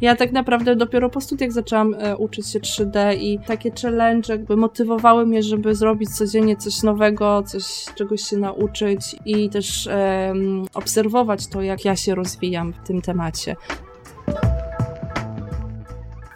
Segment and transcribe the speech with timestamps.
[0.00, 4.56] Ja tak naprawdę dopiero po studiach zaczęłam e, uczyć się 3D i takie challenge jakby
[4.56, 10.34] motywowały mnie, żeby zrobić codziennie coś nowego, coś czegoś się nauczyć i też e,
[10.74, 13.56] obserwować to, jak ja się rozwijam w tym temacie.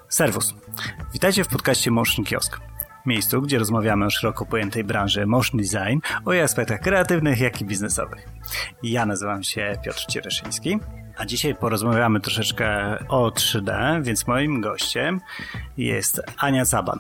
[0.09, 0.55] Serwus.
[1.13, 2.61] Witajcie w podcaście Motion Kiosk.
[3.07, 7.65] Miejscu, gdzie rozmawiamy o szeroko pojętej branży motion design, o jej aspektach kreatywnych, jak i
[7.65, 8.29] biznesowych.
[8.83, 10.79] Ja nazywam się Piotr Ciereszyński,
[11.21, 15.21] a dzisiaj porozmawiamy troszeczkę o 3D, więc moim gościem
[15.76, 16.99] jest Ania Zaban.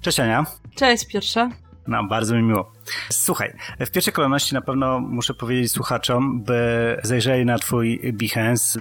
[0.00, 0.46] Cześć Ania.
[0.74, 1.50] Cześć Piotrze.
[1.86, 2.72] No, bardzo mi miło.
[3.10, 8.80] Słuchaj, w pierwszej kolejności na pewno muszę powiedzieć słuchaczom, by zajrzeli na twój Behance.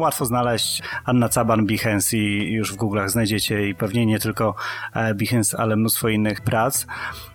[0.00, 4.54] Łatwo znaleźć Anna Caban Behance i już w Google'ach znajdziecie i pewnie nie tylko
[4.94, 6.86] e, Behance, ale mnóstwo innych prac,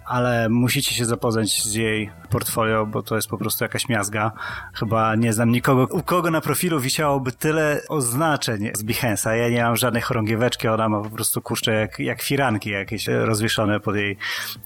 [0.05, 4.31] ale musicie się zapoznać z jej portfolio, bo to jest po prostu jakaś miazga.
[4.73, 9.31] Chyba nie znam nikogo, u kogo na profilu wisiałoby tyle oznaczeń z Behance'a.
[9.31, 13.79] Ja nie mam żadnej chorągieweczki, ona ma po prostu kurczę jak, jak firanki jakieś rozwieszone
[13.79, 14.17] pod jej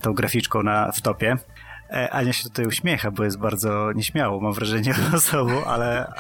[0.02, 1.38] tą graficzką na, w topie.
[1.92, 6.12] E, Ania się tutaj uśmiecha, bo jest bardzo nieśmiało, mam wrażenie o sobą, ale,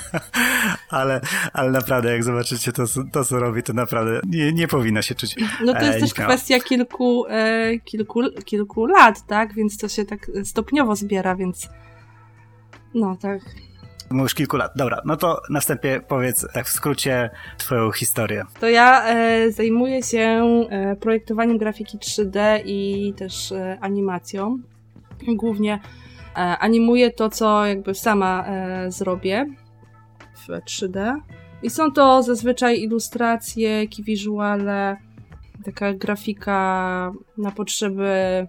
[0.90, 1.20] ale,
[1.52, 5.36] ale naprawdę, jak zobaczycie to, to co robi, to naprawdę nie, nie powinno się czuć.
[5.64, 9.54] No to jest e, też kwestia kilku, e, kilku, kilku lat, tak?
[9.54, 11.68] Więc to się tak stopniowo zbiera, więc
[12.94, 13.40] no tak.
[14.10, 14.72] Mówisz kilku lat.
[14.76, 18.44] Dobra, no to następnie powiedz tak w skrócie twoją historię.
[18.60, 20.18] To ja e, zajmuję się
[20.70, 24.58] e, projektowaniem grafiki 3D i też e, animacją
[25.28, 29.46] głównie e, animuję to, co jakby sama e, zrobię
[30.34, 31.14] w 3D.
[31.62, 34.96] I są to zazwyczaj ilustracje, wizuale,
[35.64, 38.46] taka grafika na potrzeby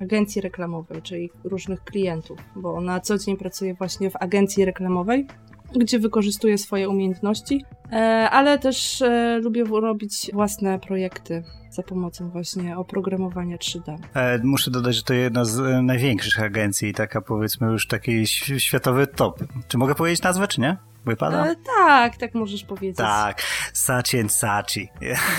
[0.00, 5.26] agencji reklamowej, czyli różnych klientów, bo na co dzień pracuję właśnie w agencji reklamowej,
[5.74, 7.96] gdzie wykorzystuję swoje umiejętności, e,
[8.30, 9.02] ale też
[9.42, 11.42] lubię robić własne projekty
[11.76, 13.98] za pomocą właśnie oprogramowania 3D.
[14.14, 18.26] E, muszę dodać, że to jedna z e, największych agencji, taka powiedzmy już taki
[18.58, 19.44] światowy top.
[19.68, 20.76] Czy mogę powiedzieć nazwę, czy nie?
[21.06, 21.46] Wypada?
[21.46, 22.96] E, tak, tak możesz powiedzieć.
[22.96, 24.88] Tak, Sachi and Sachi.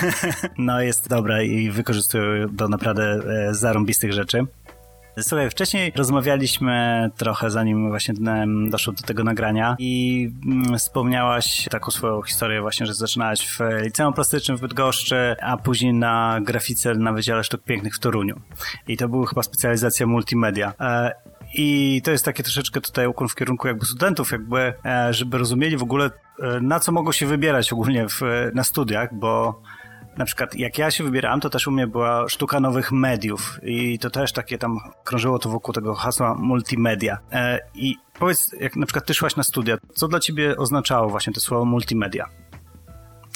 [0.58, 4.46] no jest dobra i wykorzystują do naprawdę e, zarąbistych rzeczy.
[5.22, 8.14] Słuchaj, wcześniej rozmawialiśmy trochę, zanim właśnie
[8.70, 14.14] doszło do tego nagrania i mm, wspomniałaś taką swoją historię właśnie, że zaczynałaś w liceum
[14.14, 18.40] plastycznym w Bydgoszczy, a później na grafice na Wydziale Sztuk Pięknych w Toruniu.
[18.88, 20.72] I to była chyba specjalizacja multimedia.
[20.80, 21.12] E,
[21.54, 25.76] I to jest takie troszeczkę tutaj ukłon w kierunku jakby studentów, jakby, e, żeby rozumieli
[25.76, 26.10] w ogóle,
[26.42, 28.20] e, na co mogą się wybierać ogólnie w,
[28.54, 29.62] na studiach, bo
[30.18, 33.98] na przykład jak ja się wybierałem, to też u mnie była sztuka nowych mediów i
[33.98, 37.18] to też takie tam krążyło to wokół tego hasła multimedia.
[37.32, 41.32] E, I powiedz, jak na przykład ty szłaś na studia, co dla ciebie oznaczało właśnie
[41.32, 42.47] to słowo multimedia?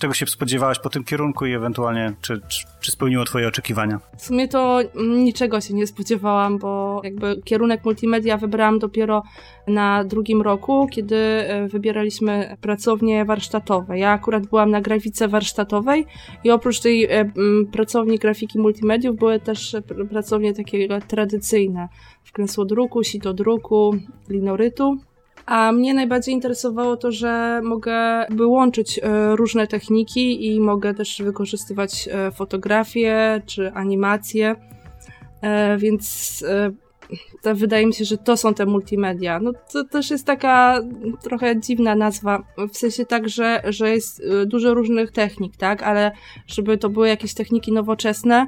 [0.03, 4.01] Czego się spodziewałaś po tym kierunku i ewentualnie czy, czy, czy, spełniło twoje oczekiwania?
[4.17, 9.23] W sumie to niczego się nie spodziewałam, bo jakby kierunek multimedia wybrałam dopiero
[9.67, 13.99] na drugim roku, kiedy e, wybieraliśmy pracownie warsztatowe.
[13.99, 16.07] Ja akurat byłam na grafice warsztatowej
[16.45, 17.31] i oprócz tej e,
[17.73, 19.77] pracowni grafiki multimediów były też
[20.11, 21.89] pracownie takie tradycyjne.
[22.25, 23.97] Wklęsło druku, sito druku,
[24.29, 24.99] linorytu.
[25.47, 32.09] A mnie najbardziej interesowało to, że mogę wyłączyć e, różne techniki i mogę też wykorzystywać
[32.13, 34.57] e, fotografię czy animację,
[35.41, 36.45] e, więc
[37.43, 39.41] to wydaje mi się, że to są te multimedia.
[39.41, 40.81] No to też jest taka
[41.23, 42.43] trochę dziwna nazwa,
[42.73, 46.13] w sensie tak, że, że jest dużo różnych technik, tak, ale
[46.47, 48.47] żeby to były jakieś techniki nowoczesne,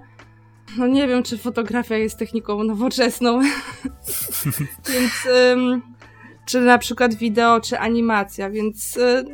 [0.78, 3.40] no nie wiem, czy fotografia jest techniką nowoczesną,
[4.92, 5.12] więc
[6.46, 9.24] czy na przykład wideo, czy animacja, więc y,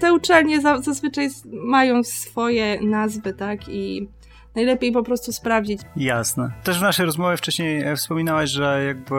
[0.00, 3.68] te uczelnie zazwyczaj mają swoje nazwy, tak?
[3.68, 4.08] I
[4.58, 5.80] najlepiej po prostu sprawdzić.
[5.96, 6.52] Jasne.
[6.64, 9.14] Też w naszej rozmowie wcześniej e, wspominałaś, że jakby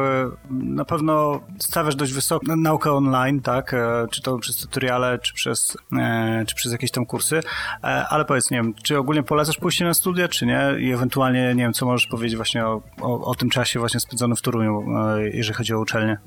[0.49, 3.73] na pewno stawiasz dość wysoko naukę online, tak?
[3.73, 7.39] E, czy to przez tutoriale, czy przez, e, czy przez jakieś tam kursy,
[7.81, 10.61] ale powiedz, nie wiem, czy ogólnie polecasz pójście na studia, czy nie?
[10.79, 14.35] I ewentualnie, nie wiem, co możesz powiedzieć właśnie o, o, o tym czasie właśnie spędzonym
[14.35, 14.85] w Toruniu,
[15.33, 16.17] jeżeli chodzi o uczelnię?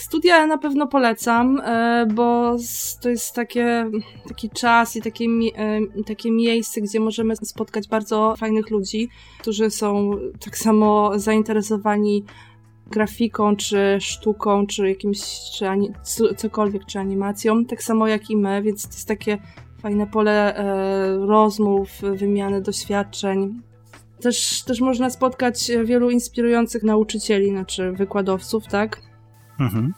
[0.00, 2.56] Studia na pewno polecam, e, bo
[3.02, 3.90] to jest takie,
[4.28, 5.24] taki czas i takie,
[5.56, 9.08] e, takie miejsce, gdzie możemy spotkać bardzo fajnych ludzi,
[9.40, 10.10] którzy są
[10.44, 12.24] tak samo zainteresowani
[12.86, 15.20] grafiką, czy sztuką, czy jakimś,
[15.58, 15.92] czy ani,
[16.36, 19.38] cokolwiek, czy animacją, tak samo jak i my, więc to jest takie
[19.82, 23.62] fajne pole e, rozmów, wymiany doświadczeń.
[24.20, 29.07] Też, też można spotkać wielu inspirujących nauczycieli, znaczy wykładowców, tak?
[29.58, 29.94] Mhm.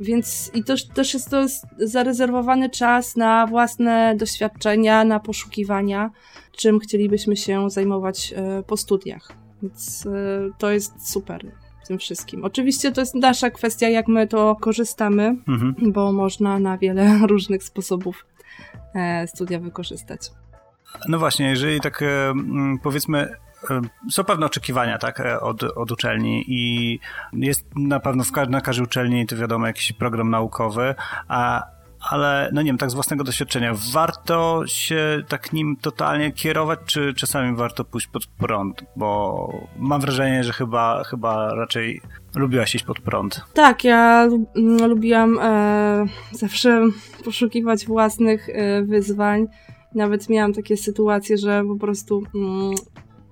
[0.00, 1.46] Więc i to też jest to
[1.78, 6.10] zarezerwowany czas na własne doświadczenia, na poszukiwania,
[6.52, 9.32] czym chcielibyśmy się zajmować e, po studiach.
[9.62, 10.10] Więc e,
[10.58, 11.46] to jest super
[11.84, 12.44] w tym wszystkim.
[12.44, 15.74] Oczywiście to jest nasza kwestia, jak my to korzystamy, mhm.
[15.92, 18.26] bo można na wiele różnych sposobów
[18.94, 20.30] e, studia wykorzystać.
[21.08, 22.04] No właśnie, jeżeli tak
[22.82, 23.34] powiedzmy
[24.10, 26.98] są pewne oczekiwania tak, e, od, od uczelni i
[27.32, 30.94] jest na pewno w, na każdej uczelni, to wiadomo, jakiś program naukowy,
[31.28, 31.62] a
[32.00, 37.14] ale no nie wiem, tak z własnego doświadczenia, warto się tak nim totalnie kierować, czy
[37.14, 38.84] czasami warto pójść pod prąd?
[38.96, 42.00] Bo mam wrażenie, że chyba, chyba raczej
[42.34, 43.44] lubiłaś iść pod prąd.
[43.54, 44.28] Tak, ja
[44.88, 46.82] lubiłam e, zawsze
[47.24, 49.46] poszukiwać własnych e, wyzwań.
[49.94, 52.74] Nawet miałam takie sytuacje, że po prostu mm,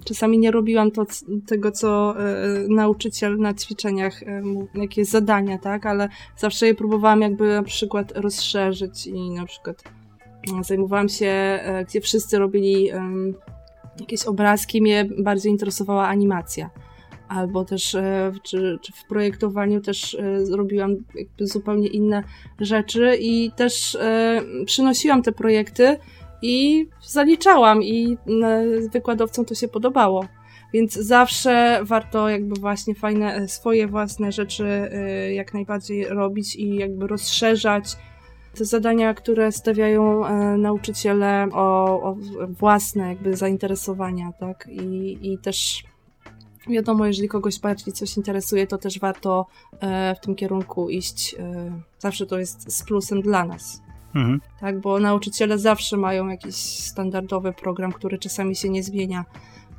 [0.09, 1.07] Czasami nie robiłam to,
[1.47, 4.27] tego, co y, nauczyciel na ćwiczeniach, y,
[4.75, 9.85] jakie zadania, tak, ale zawsze je próbowałam jakby na przykład rozszerzyć i na przykład
[10.61, 12.91] y, zajmowałam się, gdzie wszyscy robili
[14.01, 16.71] jakieś obrazki, mnie bardziej interesowała animacja.
[17.29, 17.97] Albo też
[18.43, 20.97] czy, czy w projektowaniu też zrobiłam
[21.41, 22.25] zupełnie inne
[22.61, 23.99] rzeczy i też
[24.67, 25.97] przynosiłam te projekty
[26.43, 30.25] i zaliczałam i e, wykładowcom to się podobało.
[30.73, 36.75] Więc zawsze warto jakby właśnie fajne e, swoje własne rzeczy e, jak najbardziej robić i
[36.75, 37.97] jakby rozszerzać
[38.55, 40.25] te zadania, które stawiają
[40.59, 42.17] nauczyciele o, o
[42.49, 44.69] własne jakby zainteresowania, tak?
[44.71, 45.85] I, I też
[46.69, 49.47] wiadomo, jeżeli kogoś bardziej coś interesuje, to też warto
[50.17, 51.37] w tym kierunku iść.
[51.99, 53.83] Zawsze to jest z plusem dla nas.
[54.15, 54.41] Mhm.
[54.61, 59.25] Tak, bo nauczyciele zawsze mają jakiś standardowy program, który czasami się nie zmienia.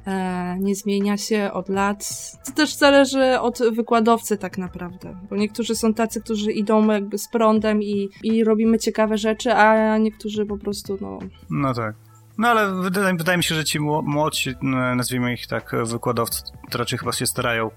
[0.08, 2.10] E, nie zmienia się od lat.
[2.46, 7.28] To też zależy od wykładowcy tak naprawdę, bo niektórzy są tacy, którzy idą jakby z
[7.28, 11.20] prądem i, i robimy ciekawe rzeczy, a niektórzy po prostu no...
[11.50, 11.96] No tak.
[12.38, 14.54] No ale wydaje, wydaje mi się, że ci młodsi,
[14.96, 17.72] nazwijmy ich tak, wykładowcy, to raczej chyba się starają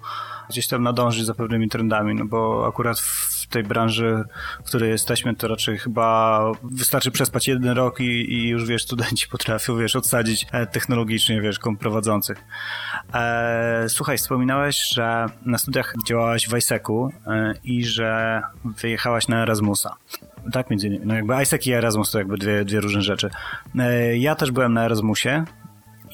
[0.50, 4.24] gdzieś tam nadążyć za pewnymi trendami, no bo akurat w tej branży,
[4.64, 9.28] w której jesteśmy, to raczej chyba wystarczy przespać jeden rok i, i już, wiesz, studenci
[9.32, 12.44] potrafią, wiesz, odsadzić e, technologicznie, wiesz, prowadzących.
[13.14, 19.96] E, słuchaj, wspominałeś, że na studiach działałaś w ISEC-u e, i że wyjechałaś na Erasmusa.
[20.52, 21.06] Tak, między innymi.
[21.06, 23.30] No jakby ISEC i Erasmus to jakby dwie, dwie różne rzeczy.
[24.14, 25.44] Ja też byłem na Erasmusie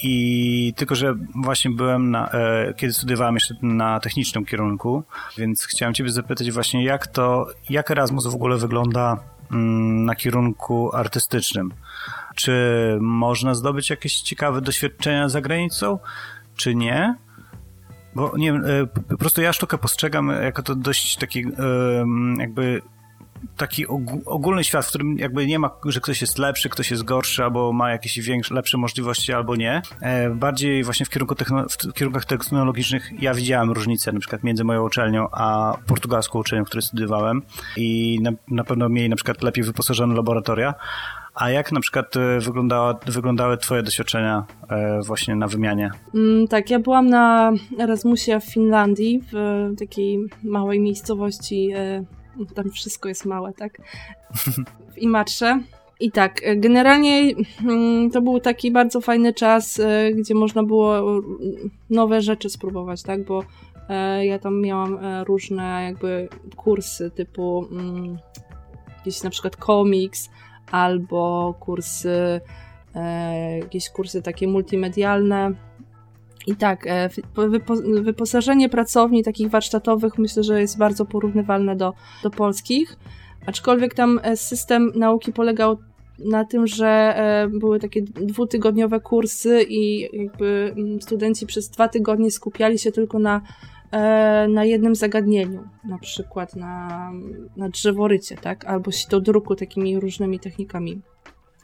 [0.02, 5.02] i tylko, że właśnie byłem na, e, kiedy studiowałem jeszcze na technicznym kierunku,
[5.38, 9.16] więc chciałem Ciebie zapytać właśnie, jak to, jak Erasmus w ogóle wygląda
[9.52, 11.72] mm, na kierunku artystycznym?
[12.34, 12.52] Czy
[13.00, 15.98] można zdobyć jakieś ciekawe doświadczenia za granicą,
[16.56, 17.14] czy nie?
[18.14, 21.44] Bo nie wiem, e, po prostu ja sztukę postrzegam jako to dość taki
[22.38, 22.82] jakby
[23.56, 23.86] taki
[24.26, 27.72] ogólny świat, w którym jakby nie ma, że ktoś jest lepszy, ktoś jest gorszy, albo
[27.72, 29.82] ma jakieś większe, lepsze możliwości, albo nie.
[30.00, 31.34] E, bardziej właśnie w, kierunku
[31.80, 36.68] w kierunkach technologicznych ja widziałem różnicę na przykład między moją uczelnią a portugalską uczelnią, w
[36.68, 37.42] której studiowałem
[37.76, 40.74] i na, na pewno mieli na przykład lepiej wyposażone laboratoria,
[41.34, 45.90] a jak na przykład e, wyglądała, wyglądały Twoje doświadczenia e, właśnie na wymianie?
[46.14, 49.34] Mm, tak, ja byłam na Erasmusie w Finlandii, w
[49.78, 51.70] takiej małej miejscowości
[52.54, 53.78] tam wszystko jest małe, tak?
[54.94, 55.60] W Imatrze.
[56.00, 57.34] I tak, generalnie
[57.64, 61.20] mm, to był taki bardzo fajny czas, e, gdzie można było
[61.90, 63.24] nowe rzeczy spróbować, tak?
[63.24, 63.42] Bo
[63.88, 68.18] e, ja tam miałam e, różne jakby kursy typu mm,
[68.98, 70.30] jakieś na przykład komiks
[70.70, 72.40] albo kursy,
[73.60, 75.52] jakieś kursy takie multimedialne
[76.48, 77.10] i tak, e,
[78.02, 82.96] wyposażenie pracowni takich warsztatowych myślę, że jest bardzo porównywalne do, do polskich,
[83.46, 85.78] aczkolwiek tam e, system nauki polegał
[86.18, 92.30] na tym, że e, były takie dwutygodniowe kursy i jakby mm, studenci przez dwa tygodnie
[92.30, 93.40] skupiali się tylko na,
[94.48, 97.12] na jednym zagadnieniu, na przykład na,
[97.56, 98.64] na drzeworycie, tak?
[98.64, 101.00] Albo do druku takimi różnymi technikami.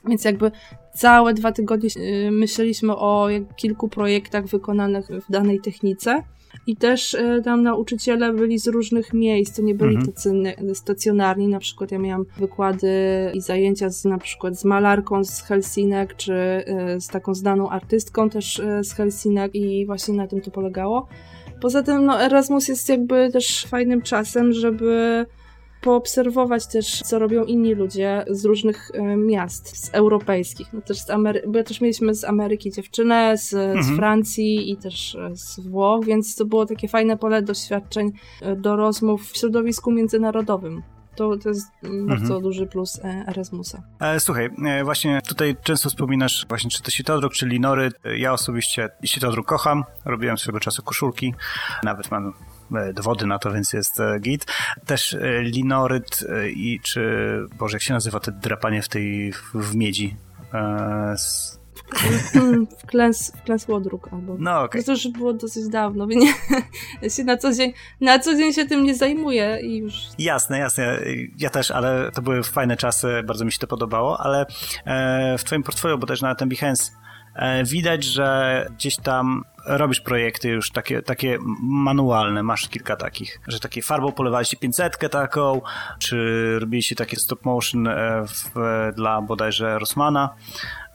[0.08, 0.50] Więc jakby
[0.94, 6.22] całe dwa tygodnie y, myśleliśmy o kilku projektach wykonanych w danej technice.
[6.66, 10.12] I też y, tam nauczyciele byli z różnych miejsc, to nie byli mhm.
[10.12, 10.32] tacy
[10.74, 11.48] stacjonarni.
[11.48, 12.90] Na przykład ja miałam wykłady
[13.34, 16.34] i zajęcia z, na przykład z malarką z Helsinek, czy
[16.96, 21.08] y, z taką znaną artystką też z Helsinek i właśnie na tym to polegało.
[21.60, 25.26] Poza tym no, Erasmus jest jakby też fajnym czasem, żeby
[25.84, 30.72] poobserwować też, co robią inni ludzie z różnych e, miast, z europejskich.
[30.72, 33.82] No też z Amery bo też mieliśmy z Ameryki dziewczynę, z, mhm.
[33.82, 38.12] z Francji i też e, z Włoch, więc to było takie fajne pole doświadczeń
[38.42, 40.82] e, do rozmów w środowisku międzynarodowym.
[41.16, 42.42] to, to jest bardzo mhm.
[42.42, 43.82] duży plus Erasmusa.
[44.18, 44.50] Słuchaj,
[44.84, 47.90] właśnie tutaj często wspominasz właśnie czy to sitodruk, czy linory.
[48.16, 51.34] Ja osobiście sitodruk kocham, robiłem swego czasu koszulki,
[51.82, 52.32] nawet mam
[52.94, 54.46] dowody na to, więc jest git.
[54.86, 57.00] Też linoryt i czy,
[57.58, 60.16] Boże, jak się nazywa to drapanie w tej, w miedzi?
[61.16, 61.58] Z
[62.82, 64.36] w klęs, w klęs łodruk albo.
[64.38, 64.64] No okej.
[64.64, 64.82] Okay.
[64.82, 66.24] To już było dosyć dawno, więc
[67.02, 69.94] ja się na co dzień, na co dzień się tym nie zajmuję i już.
[70.18, 70.98] Jasne, jasne.
[71.38, 74.46] Ja też, ale to były fajne czasy, bardzo mi się to podobało, ale
[74.84, 77.03] e, w twoim portfolio, bo też na ten Behance e,
[77.64, 83.82] widać, że gdzieś tam robisz projekty już takie, takie manualne, masz kilka takich, że takie
[83.82, 85.60] farbą polewaliście 500 taką,
[85.98, 88.50] czy robiliście takie stop motion e, w,
[88.96, 90.34] dla bodajże Rosmana,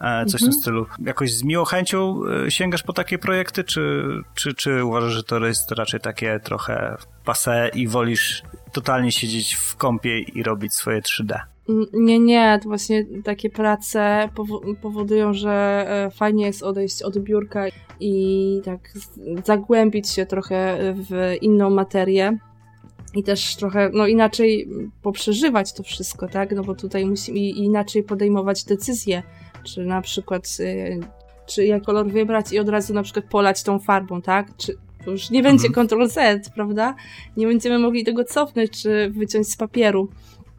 [0.00, 0.26] coś mhm.
[0.26, 0.60] w tym mhm.
[0.62, 0.86] stylu.
[0.98, 4.04] Jakoś z miłą chęcią e, sięgasz po takie projekty, czy,
[4.34, 8.42] czy, czy uważasz, że to jest raczej takie trochę pase i wolisz
[8.72, 11.40] totalnie siedzieć w kąpie i robić swoje 3D?
[11.92, 14.28] Nie, nie, to właśnie takie prace
[14.82, 17.64] powodują, że fajnie jest odejść od biurka
[18.00, 18.92] i tak
[19.44, 22.38] zagłębić się trochę w inną materię
[23.14, 24.68] i też trochę, no inaczej
[25.02, 26.52] poprzeżywać to wszystko, tak?
[26.52, 29.22] No bo tutaj musimy inaczej podejmować decyzje,
[29.64, 31.00] czy na przykład, y,
[31.46, 34.56] czy jak kolor wybrać i od razu na przykład polać tą farbą, tak?
[34.56, 35.88] Czy to już nie będzie mhm.
[35.88, 36.94] Ctrl-Z, prawda?
[37.36, 40.08] Nie będziemy mogli tego cofnąć, czy wyciąć z papieru.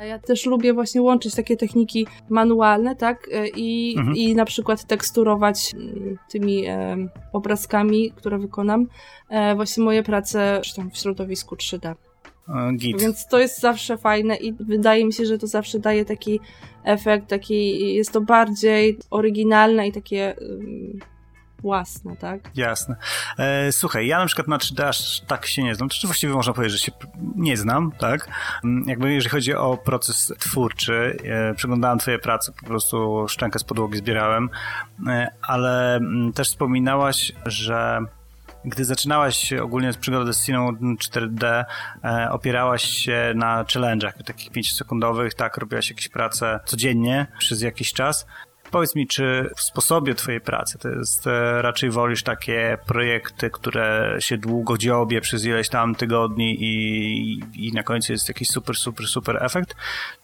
[0.06, 3.30] Ja też lubię właśnie łączyć takie techniki manualne, tak?
[3.32, 4.18] E, I, mhm.
[4.18, 6.98] i na przykład teksturować mm, tymi e,
[7.34, 8.88] obrazkami, które wykonam,
[9.30, 11.96] e, właśnie moje prace tam w środowisku 3D.
[12.76, 13.02] Git.
[13.02, 16.40] Więc to jest zawsze fajne i wydaje mi się, że to zawsze daje taki
[16.84, 20.36] efekt, taki jest to bardziej oryginalne i takie
[21.62, 22.40] własne, tak?
[22.56, 22.96] Jasne.
[23.38, 25.90] E, słuchaj, ja na przykład na 3D aż tak się nie znam.
[25.90, 26.92] To właściwie można powiedzieć, że się
[27.36, 28.28] nie znam, tak?
[28.64, 33.64] Mm, jakby jeżeli chodzi o proces twórczy, e, przeglądałem twoje prace, po prostu szczękę z
[33.64, 34.50] podłogi zbierałem,
[35.08, 38.00] e, ale m, mm, też wspominałaś, że
[38.66, 41.66] gdy zaczynałaś ogólnie przygodę z Ciną 4D,
[42.04, 48.26] e, opierałaś się na challenge'ach takich 5-sekundowych, tak, robiłaś jakieś prace codziennie przez jakiś czas.
[48.72, 54.18] Powiedz mi, czy w sposobie twojej pracy to jest e, raczej wolisz takie projekty, które
[54.20, 59.08] się długo dziobie przez ileś tam tygodni i, i na końcu jest jakiś super, super,
[59.08, 59.76] super efekt?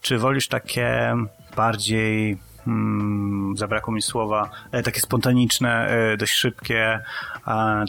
[0.01, 1.15] Czy wolisz takie
[1.55, 6.99] bardziej hmm, zabrakło mi słowa, e, takie spontaniczne, e, dość szybkie,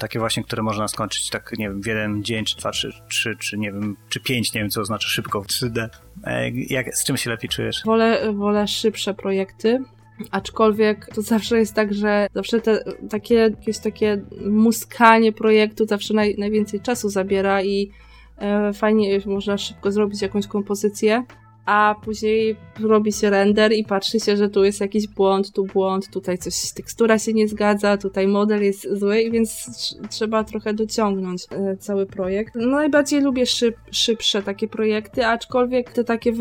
[0.01, 3.37] takie właśnie, które można skończyć tak, nie wiem, w jeden dzień, czy dwa, czy, czy,
[3.37, 5.89] czy nie wiem, czy pięć, nie wiem, co oznacza szybko w 3D.
[6.55, 7.83] Jak, z czym się lepiej czujesz?
[7.85, 9.85] Wolę, wolę szybsze projekty,
[10.31, 16.35] Aczkolwiek to zawsze jest tak, że zawsze te takie, jakieś takie muskanie projektu zawsze naj,
[16.39, 17.91] najwięcej czasu zabiera i
[18.39, 21.25] e, fajnie można szybko zrobić jakąś kompozycję
[21.69, 26.11] a później robi się render i patrzy się, że tu jest jakiś błąd, tu błąd,
[26.11, 29.71] tutaj coś, tekstura się nie zgadza, tutaj model jest zły, więc
[30.11, 32.55] trzeba trochę dociągnąć e, cały projekt.
[32.55, 36.33] Najbardziej lubię szyb, szybsze takie projekty, aczkolwiek te takie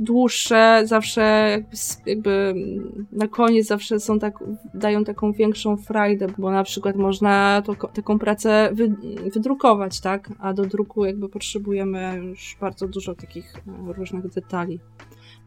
[0.00, 1.20] dłuższe zawsze
[1.50, 2.54] jakby, jakby
[3.12, 4.34] na koniec zawsze są tak,
[4.74, 8.94] dają taką większą frajdę, bo na przykład można to, taką pracę wy,
[9.34, 10.28] wydrukować, tak?
[10.38, 14.69] A do druku jakby potrzebujemy już bardzo dużo takich e, różnych detali.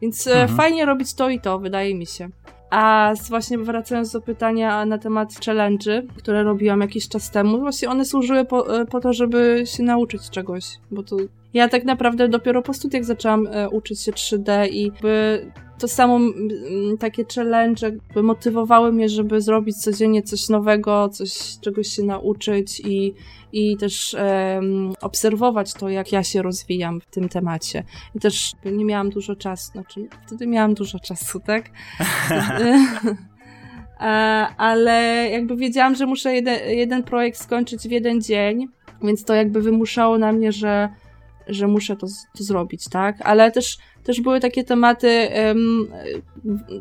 [0.02, 0.56] Więc e, mhm.
[0.56, 2.28] fajnie robić to i to, wydaje mi się.
[2.70, 8.04] A właśnie wracając do pytania na temat challenge'y, które robiłam jakiś czas temu, właśnie one
[8.04, 11.16] służyły po, e, po to, żeby się nauczyć czegoś, bo to
[11.54, 15.46] ja tak naprawdę dopiero po studiach zaczęłam e, uczyć się 3D i by
[15.78, 16.20] to samo
[16.98, 23.14] takie challenge by motywowały mnie, żeby zrobić codziennie coś nowego, coś czegoś się nauczyć i,
[23.52, 24.16] i też
[24.54, 27.84] um, obserwować to, jak ja się rozwijam w tym temacie.
[28.14, 31.70] I też nie miałam dużo czasu, znaczy wtedy miałam dużo czasu, tak?
[34.56, 38.68] Ale jakby wiedziałam, że muszę jeden, jeden projekt skończyć w jeden dzień,
[39.02, 40.88] więc to jakby wymuszało na mnie, że
[41.46, 42.06] że muszę to,
[42.38, 43.16] to zrobić, tak?
[43.20, 45.88] Ale też, też były takie tematy, um,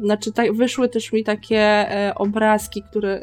[0.01, 3.21] znaczy ta, wyszły też mi takie e, obrazki, które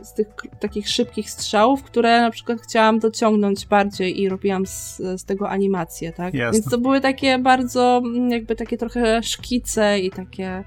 [0.00, 0.26] e, z tych
[0.60, 6.12] takich szybkich strzałów, które na przykład chciałam dociągnąć bardziej i robiłam z, z tego animację,
[6.12, 6.34] tak?
[6.34, 6.52] Jasne.
[6.52, 10.64] Więc to były takie bardzo, jakby takie trochę szkice i takie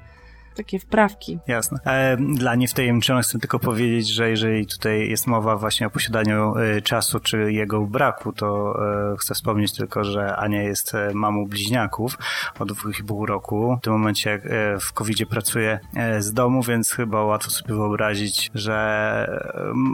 [0.60, 1.40] takie wprawki.
[1.48, 1.80] Jasne.
[1.86, 6.82] E, dla niewtajemniczonych chcę tylko powiedzieć, że jeżeli tutaj jest mowa właśnie o posiadaniu e,
[6.82, 8.80] czasu czy jego braku, to
[9.14, 12.18] e, chcę wspomnieć tylko, że Ania jest mamą bliźniaków
[12.60, 13.78] od dwóch i pół roku.
[13.82, 14.42] W tym momencie
[14.82, 15.80] w covid pracuje
[16.20, 19.40] z domu, więc chyba łatwo sobie wyobrazić, że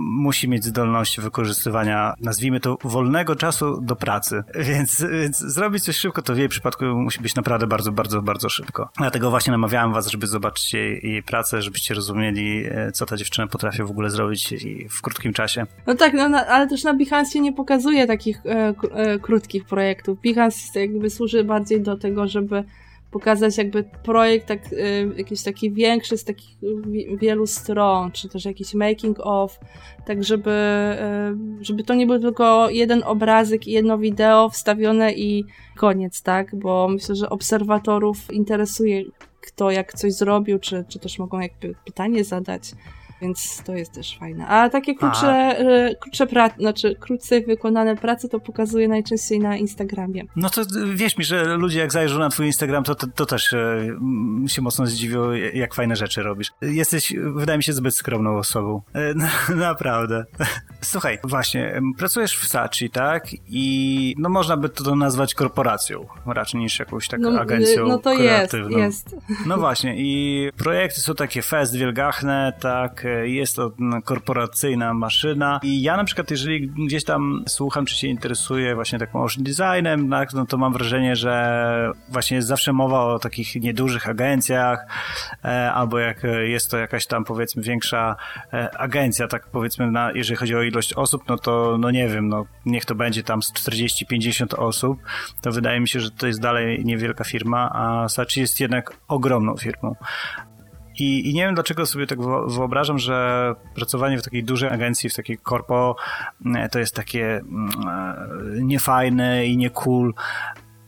[0.02, 4.44] musi mieć zdolność wykorzystywania, nazwijmy to, wolnego czasu do pracy.
[4.76, 8.50] Więc, więc zrobić coś szybko, to w jej przypadku musi być naprawdę bardzo, bardzo, bardzo
[8.50, 8.90] szybko.
[8.98, 13.48] Dlatego właśnie namawiałem was, żeby zobaczyć jej, jej pracę, żebyście rozumieli, e, co ta dziewczyna
[13.48, 14.54] potrafi w ogóle zrobić
[14.90, 15.66] w krótkim czasie.
[15.88, 20.22] No tak, no, ale też na Behance nie pokazuje takich e, e, krótkich projektów.
[20.22, 22.64] Behance jakby służy bardziej do tego, żeby
[23.16, 26.58] pokazać jakby projekt tak, y, jakiś taki większy, z takich
[27.18, 29.60] wielu stron, czy też jakiś making of,
[30.06, 30.52] tak żeby,
[31.62, 35.46] y, żeby to nie był tylko jeden obrazek i jedno wideo wstawione i
[35.78, 36.56] koniec, tak?
[36.56, 39.04] Bo myślę, że obserwatorów interesuje
[39.46, 42.72] kto jak coś zrobił, czy, czy też mogą jakby pytanie zadać
[43.22, 44.48] więc to jest też fajne.
[44.48, 50.24] A takie krótsze, e, krótsze prace, znaczy krócej wykonane prace to pokazuję najczęściej na Instagramie.
[50.36, 50.62] No to
[50.94, 53.88] wierz mi, że ludzie jak zajrzą na twój Instagram, to, to, to też e,
[54.48, 56.52] się mocno zdziwią, jak fajne rzeczy robisz.
[56.62, 58.82] Jesteś, wydaje mi się, zbyt skromną osobą.
[58.94, 59.14] E,
[59.56, 60.26] naprawdę.
[60.82, 63.28] Słuchaj, właśnie, pracujesz w Sachi, tak?
[63.48, 68.16] I no można by to nazwać korporacją, raczej niż jakąś taką no, agencją No to
[68.16, 68.78] kreatywną.
[68.78, 69.26] jest, jest.
[69.46, 73.05] No właśnie, i projekty są takie fest wielgachne, tak?
[73.26, 73.72] Jest to
[74.04, 79.20] korporacyjna maszyna i ja na przykład, jeżeli gdzieś tam słucham, czy się interesuję właśnie takim
[79.20, 84.10] motion designem, tak, no to mam wrażenie, że właśnie jest zawsze mowa o takich niedużych
[84.10, 84.88] agencjach,
[85.46, 88.16] e, albo jak jest to jakaś tam powiedzmy większa
[88.54, 92.30] e, agencja, tak powiedzmy, na, jeżeli chodzi o ilość osób, no to no nie wiem,
[92.30, 95.00] no niech to będzie tam 40-50 osób,
[95.42, 99.58] to wydaje mi się, że to jest dalej niewielka firma, a Sachi jest jednak ogromną
[99.58, 99.96] firmą.
[101.00, 105.16] I, I, nie wiem, dlaczego sobie tak wyobrażam, że pracowanie w takiej dużej agencji, w
[105.16, 105.96] takiej korpo,
[106.56, 107.70] e, to jest takie mm,
[108.68, 110.14] niefajne i nie cool.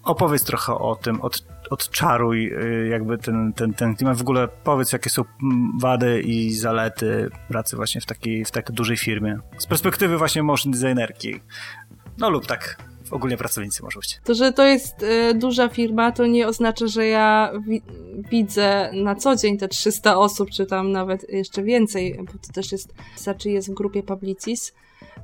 [0.04, 4.18] Opowiedz trochę o tym, od, odczaruj e, jakby ten, ten, ten klimat.
[4.18, 8.72] W ogóle powiedz, jakie są mm, wady i zalety pracy właśnie w takiej, w tak
[8.72, 9.40] dużej firmie.
[9.58, 11.40] Z perspektywy właśnie motion designerki.
[12.18, 12.78] No lub tak
[13.12, 14.20] ogólnie pracownicy może być.
[14.24, 17.82] To, że to jest y, duża firma, to nie oznacza, że ja wi
[18.32, 22.72] widzę na co dzień te 300 osób, czy tam nawet jeszcze więcej, bo to też
[22.72, 24.74] jest, znaczy jest w grupie Publicis,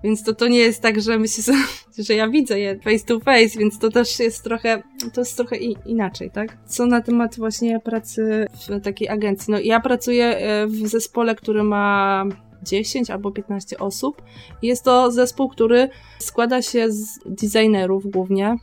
[0.04, 1.54] więc to, to nie jest tak, że myślę,
[2.08, 5.58] że ja widzę je face to face, więc to też jest trochę, to jest trochę
[5.58, 6.58] i, inaczej, tak?
[6.66, 9.52] Co na temat właśnie pracy w takiej agencji?
[9.52, 12.26] No ja pracuję y, w zespole, który ma
[12.64, 14.22] 10 albo 15 osób.
[14.62, 18.58] Jest to zespół, który składa się z designerów głównie,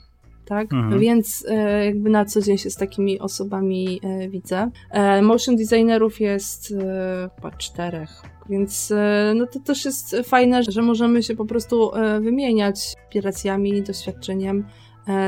[0.45, 0.73] tak?
[0.73, 1.01] Mhm.
[1.01, 4.71] Więc e, jakby na co dzień się z takimi osobami e, widzę.
[4.91, 8.23] E, motion designerów jest e, chyba czterech.
[8.49, 13.83] Więc e, no to też jest fajne, że możemy się po prostu e, wymieniać inspiracjami,
[13.83, 14.67] doświadczeniem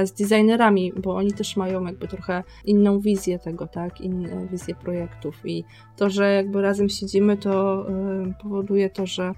[0.05, 5.41] z designerami, bo oni też mają jakby trochę inną wizję tego, tak, inną wizję projektów.
[5.45, 5.65] I
[5.97, 9.33] to, że jakby razem siedzimy, to e, powoduje to, że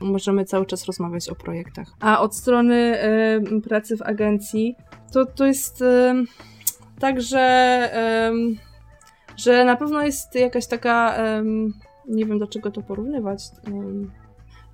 [0.00, 1.88] możemy cały czas rozmawiać o projektach.
[2.00, 4.76] A od strony e, pracy w agencji,
[5.12, 5.84] to, to jest
[7.00, 7.90] tak, że,
[9.36, 11.16] że na pewno jest jakaś taka,
[12.08, 13.42] nie wiem do czego to porównywać,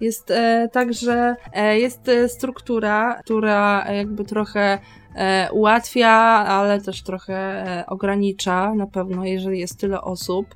[0.00, 4.78] jest e, tak, że e, jest struktura, która jakby trochę e,
[5.53, 6.11] ułatwia,
[6.46, 10.55] ale też trochę e, ogranicza na pewno, jeżeli jest tyle osób.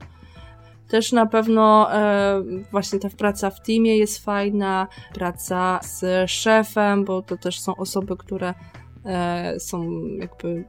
[0.88, 7.23] Też na pewno e, właśnie ta praca w teamie jest fajna, praca z szefem, bo
[7.23, 8.55] to też są osoby, które
[9.05, 10.64] e, są jakby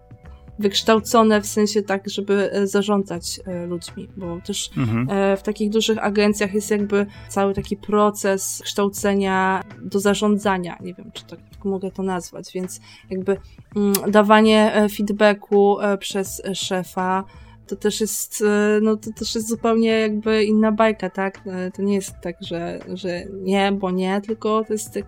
[0.59, 5.07] wykształcone w sensie tak, żeby e, zarządzać e, ludźmi, bo też mhm.
[5.09, 11.11] E, w takich dużych agencjach jest jakby cały taki proces kształcenia do zarządzania, nie wiem,
[11.13, 13.37] czy tak, mogę to nazwać, więc jakby
[13.75, 17.23] mm, dawanie feedbacku przez szefa,
[17.67, 18.43] to też jest,
[18.81, 21.41] no to też jest zupełnie jakby inna bajka, tak?
[21.73, 25.05] To nie jest tak, że, że nie, bo nie, tylko to jest tak,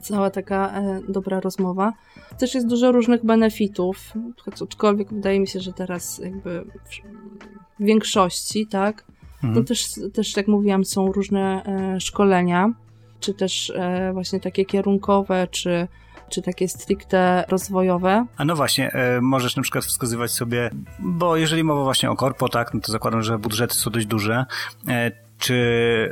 [0.00, 1.92] cała taka dobra rozmowa.
[2.38, 4.12] Też jest dużo różnych benefitów,
[4.62, 6.64] aczkolwiek wydaje mi się, że teraz jakby
[7.80, 9.04] w większości, tak,
[9.34, 9.54] mhm.
[9.54, 12.72] to też, też jak mówiłam, są różne e, szkolenia,
[13.20, 15.88] czy też e, właśnie takie kierunkowe, czy
[16.28, 18.26] czy takie stricte rozwojowe.
[18.36, 22.48] A no właśnie, e, możesz na przykład wskazywać sobie, bo jeżeli mowa właśnie o korpo,
[22.48, 24.44] tak, no to zakładam, że budżety są dość duże,
[24.88, 25.54] e, czy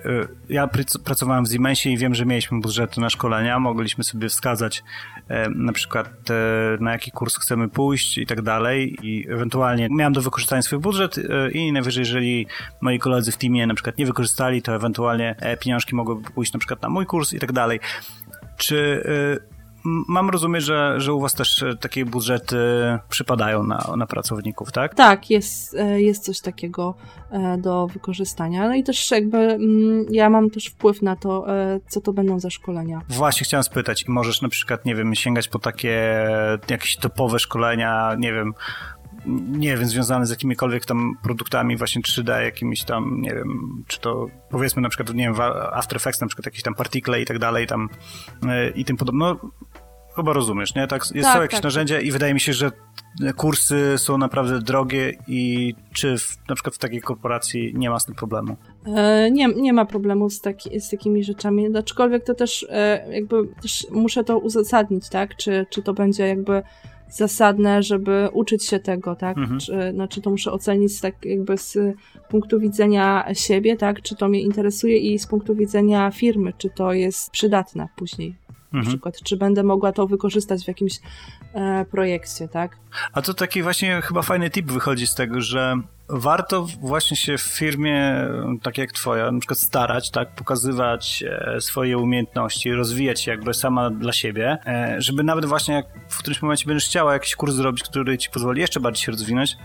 [0.06, 0.68] y, ja
[1.04, 4.82] pracowałem w Siemensie i wiem, że mieliśmy budżety na szkolenia, mogliśmy sobie wskazać
[5.28, 6.34] e, na przykład e,
[6.80, 11.18] na jaki kurs chcemy pójść i tak dalej i ewentualnie miałem do wykorzystania swój budżet
[11.18, 12.46] e, i najwyżej, jeżeli
[12.80, 16.82] moi koledzy w teamie na przykład nie wykorzystali, to ewentualnie pieniążki mogłyby pójść na przykład
[16.82, 17.80] na mój kurs i tak dalej.
[18.56, 19.02] Czy
[19.84, 22.56] mam rozumieć, że, że u was też e, takie budżety
[23.08, 24.94] przypadają na, na pracowników, tak?
[24.94, 26.94] Tak, jest, e, jest coś takiego
[27.30, 28.68] e, do wykorzystania.
[28.68, 31.46] No i też jakby mm, ja mam też wpływ na to,
[31.88, 33.00] co to będą za szkolenia.
[33.08, 36.26] Właśnie chciałem spytać, możesz na przykład, nie wiem, sięgać po takie
[36.68, 38.54] jakieś topowe szkolenia, nie wiem,
[39.26, 44.26] nie wiem, związane z jakimikolwiek tam produktami właśnie 3D, jakimiś tam, nie wiem, czy to
[44.50, 45.34] powiedzmy na przykład, nie wiem,
[45.72, 47.88] After Effects, na przykład jakieś tam partikle i tak dalej tam
[48.74, 49.34] i tym podobne.
[50.16, 50.86] Chyba rozumiesz, nie?
[50.86, 51.64] Tak, jest tak, są jakieś tak.
[51.64, 52.70] narzędzia i wydaje mi się, że
[53.36, 58.04] kursy są naprawdę drogie i czy w, na przykład w takiej korporacji nie ma z
[58.04, 58.56] tym problemu?
[58.86, 63.36] E, nie, nie ma problemu z, taki, z takimi rzeczami, aczkolwiek to też e, jakby
[63.62, 65.36] też muszę to uzasadnić, tak?
[65.36, 66.62] Czy, czy to będzie jakby
[67.10, 69.38] zasadne, żeby uczyć się tego, tak?
[69.38, 69.60] Mhm.
[69.60, 71.78] Czy, znaczy to muszę ocenić tak jakby z
[72.28, 74.02] punktu widzenia siebie, tak?
[74.02, 78.43] Czy to mnie interesuje i z punktu widzenia firmy, czy to jest przydatne później
[78.74, 78.96] na mhm.
[78.96, 81.00] przykład, czy będę mogła to wykorzystać w jakimś
[81.54, 82.76] e, projekcie, tak?
[83.12, 85.76] A to taki właśnie chyba fajny tip wychodzi z tego, że
[86.08, 88.28] warto właśnie się w firmie,
[88.62, 93.90] tak jak twoja, na przykład starać, tak, pokazywać e, swoje umiejętności, rozwijać się jakby sama
[93.90, 97.82] dla siebie, e, żeby nawet właśnie jak w którymś momencie będziesz chciała jakiś kurs zrobić,
[97.82, 99.56] który ci pozwoli jeszcze bardziej się rozwinąć,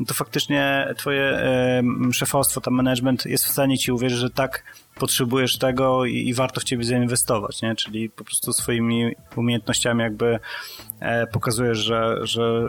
[0.00, 4.64] no to faktycznie twoje e, szefostwo, tam management jest w stanie ci uwierzyć, że tak
[5.02, 7.74] potrzebujesz tego i, i, warto w ciebie zainwestować, nie?
[7.74, 10.38] Czyli po prostu swoimi umiejętnościami jakby
[11.00, 12.68] e, pokazujesz, że, że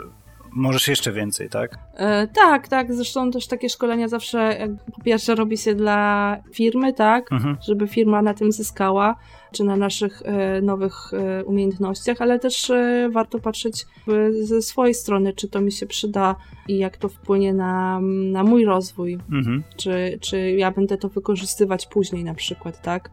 [0.51, 1.77] możesz jeszcze więcej, tak?
[1.95, 2.93] E, tak, tak.
[2.93, 7.31] Zresztą też takie szkolenia zawsze po pierwsze robi się dla firmy, tak?
[7.31, 7.57] Mhm.
[7.67, 9.15] Żeby firma na tym zyskała,
[9.53, 13.85] czy na naszych e, nowych e, umiejętnościach, ale też e, warto patrzeć
[14.41, 16.35] ze swojej strony, czy to mi się przyda
[16.67, 17.99] i jak to wpłynie na,
[18.31, 19.19] na mój rozwój.
[19.31, 19.63] Mhm.
[19.77, 23.09] Czy, czy ja będę to wykorzystywać później na przykład, tak?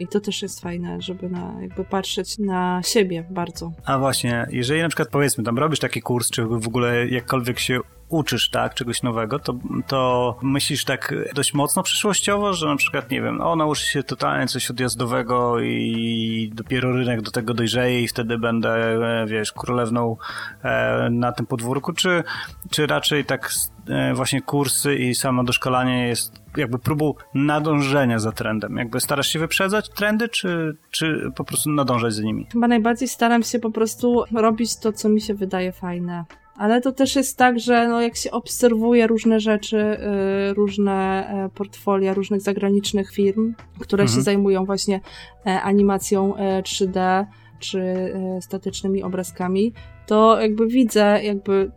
[0.00, 3.72] I to też jest fajne, żeby na, jakby patrzeć na siebie bardzo.
[3.84, 7.80] A właśnie, jeżeli na przykład powiedzmy, tam robisz taki kurs, czy w ogóle jakkolwiek się
[8.14, 9.54] uczysz, tak, czegoś nowego, to,
[9.86, 14.46] to myślisz tak dość mocno przyszłościowo, że na przykład, nie wiem, o, nauczy się totalnie
[14.46, 20.16] coś odjazdowego i dopiero rynek do tego dojrzeje i wtedy będę, e, wiesz, królewną
[20.62, 22.24] e, na tym podwórku, czy,
[22.70, 23.50] czy raczej tak
[23.88, 28.76] e, właśnie kursy i samo doszkolanie jest jakby próbą nadążenia za trendem?
[28.76, 32.46] Jakby starasz się wyprzedzać trendy, czy, czy po prostu nadążać za nimi?
[32.52, 36.24] Chyba najbardziej staram się po prostu robić to, co mi się wydaje fajne.
[36.56, 41.48] Ale to też jest tak, że no jak się obserwuje różne rzeczy, yy, różne e,
[41.48, 44.16] portfolia różnych zagranicznych firm, które mhm.
[44.16, 45.00] się zajmują właśnie
[45.46, 47.24] e, animacją e, 3D
[47.58, 49.72] czy e, statycznymi obrazkami,
[50.06, 51.70] to jakby widzę jakby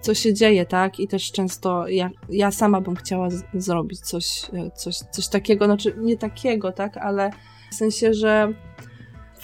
[0.00, 1.00] co się dzieje, tak?
[1.00, 4.42] I też często ja, ja sama bym chciała z- zrobić coś,
[4.74, 6.96] coś, coś takiego, znaczy nie takiego, tak?
[6.96, 7.30] Ale
[7.72, 8.52] w sensie, że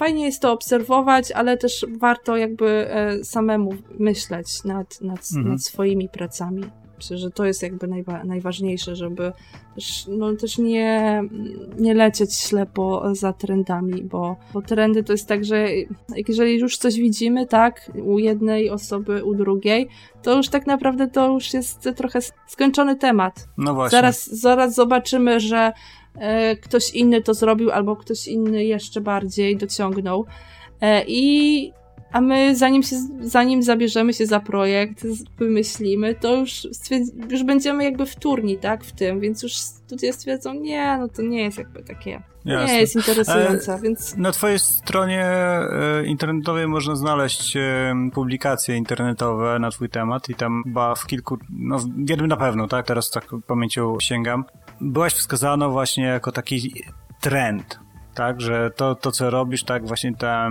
[0.02, 5.48] fajnie jest to obserwować, ale też warto jakby e, samemu myśleć nad, nad, mhm.
[5.48, 6.64] nad swoimi pracami.
[6.96, 9.32] Myślę, że to jest jakby najwa najważniejsze, żeby
[9.74, 11.22] też, no, też nie,
[11.78, 15.68] nie lecieć ślepo za trendami, bo, bo trendy to jest tak, że
[16.28, 19.88] jeżeli już coś widzimy, tak, u jednej osoby, u drugiej,
[20.22, 23.48] to już tak naprawdę to już jest trochę skończony temat.
[23.58, 23.96] No właśnie.
[23.96, 25.72] Zaraz, zaraz zobaczymy, że
[26.62, 30.26] ktoś inny to zrobił, albo ktoś inny jeszcze bardziej dociągnął.
[30.80, 31.72] E, I
[32.12, 35.06] a my zanim, się, zanim zabierzemy się za projekt,
[35.38, 36.68] wymyślimy, to już,
[37.30, 41.42] już będziemy jakby wtórni, tak, w tym, więc już studia stwierdzą, nie, no to nie
[41.42, 42.74] jest jakby takie, Jasne.
[42.74, 44.16] nie jest interesujące, e, więc...
[44.16, 50.62] Na twojej stronie e, internetowej można znaleźć e, publikacje internetowe na twój temat i tam
[50.64, 54.44] chyba w kilku, no w jednym na pewno, tak, teraz tak pamięcią sięgam,
[54.80, 56.84] byłaś wskazana właśnie jako taki
[57.20, 57.82] trend
[58.14, 60.48] tak, że to, to co robisz, tak, właśnie te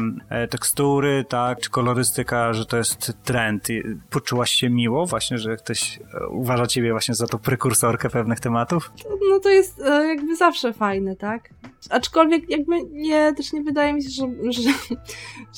[0.50, 3.68] tekstury, tak, czy kolorystyka, że to jest trend.
[4.10, 6.00] Poczułaś się miło właśnie, że ktoś
[6.30, 8.92] uważa ciebie właśnie za tą prekursorkę pewnych tematów?
[9.30, 9.78] No to jest
[10.08, 11.50] jakby zawsze fajne, tak?
[11.90, 14.70] Aczkolwiek jakby nie, też nie wydaje mi się, że, że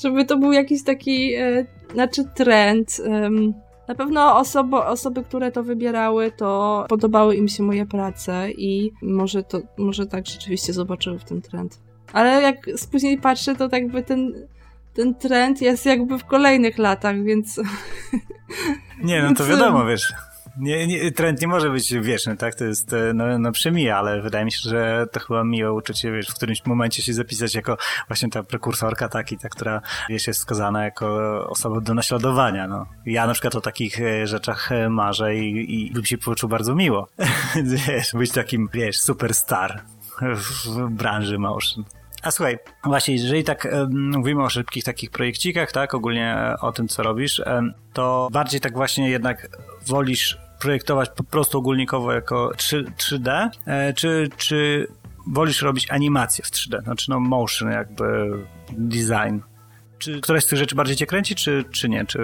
[0.02, 3.00] żeby to był jakiś taki, e, znaczy trend.
[3.88, 9.42] Na pewno osoby, osoby, które to wybierały, to podobały im się moje prace i może
[9.42, 11.80] to, może tak rzeczywiście zobaczyły w tym trend.
[12.12, 12.56] Ale jak
[12.92, 14.32] później patrzę, to tak jakby ten,
[14.94, 17.60] ten trend jest jakby w kolejnych latach, więc...
[19.02, 20.12] Nie, no to wiadomo, wiesz.
[20.56, 22.54] Nie, nie, trend nie może być wieczny, tak?
[22.54, 26.12] To jest, e, no, no przemija, ale wydaje mi się, że to chyba miłe uczucie,
[26.12, 27.76] wiesz, w którymś momencie się zapisać jako
[28.08, 31.06] właśnie ta prekursorka taki, ta, która, wiesz, jest skazana jako
[31.48, 32.86] osoba do naśladowania, no.
[33.06, 36.74] Ja na przykład o takich e, rzeczach e, marzę i, i bym się poczuł bardzo
[36.74, 37.08] miło.
[37.86, 39.82] wiesz, być takim, wiesz, superstar
[40.20, 41.84] w branży motion.
[42.22, 46.88] A słuchaj, właśnie, jeżeli tak um, mówimy o szybkich takich projekcikach, tak, ogólnie o tym,
[46.88, 49.48] co robisz, um, to bardziej tak właśnie jednak
[49.86, 54.86] wolisz projektować po prostu ogólnikowo jako 3, 3D, e, czy, czy
[55.26, 58.30] wolisz robić animację w 3D, znaczy no motion jakby
[58.72, 59.38] design?
[59.98, 62.04] Czy któraś z tych rzeczy bardziej cię kręci, czy, czy nie?
[62.04, 62.18] Czy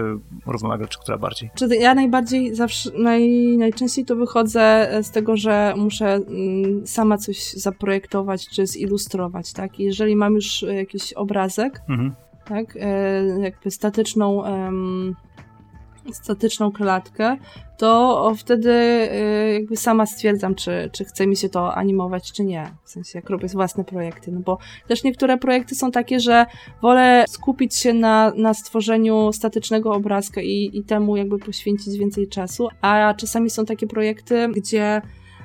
[0.47, 1.51] równolegle, czy która bardziej?
[1.55, 7.53] Czy ja najbardziej zawsze, naj, najczęściej to wychodzę z tego, że muszę mm, sama coś
[7.53, 9.81] zaprojektować, czy zilustrować, tak?
[9.81, 12.15] I jeżeli mam już jakiś obrazek, mhm.
[12.45, 14.45] tak, e, jakby statyczną
[16.13, 17.37] statyczną klatkę,
[17.79, 22.75] to wtedy y, jakby sama stwierdzam, czy, czy chce mi się to animować, czy nie.
[22.85, 24.33] W sensie, jak robię własne projekty.
[24.33, 26.47] No bo też niektóre projekty są takie, że
[26.83, 32.69] wolę skupić się na, na stworzeniu statycznego obrazka i, i temu jakby poświęcić więcej czasu,
[32.81, 35.03] a czasami są takie projekty, gdzie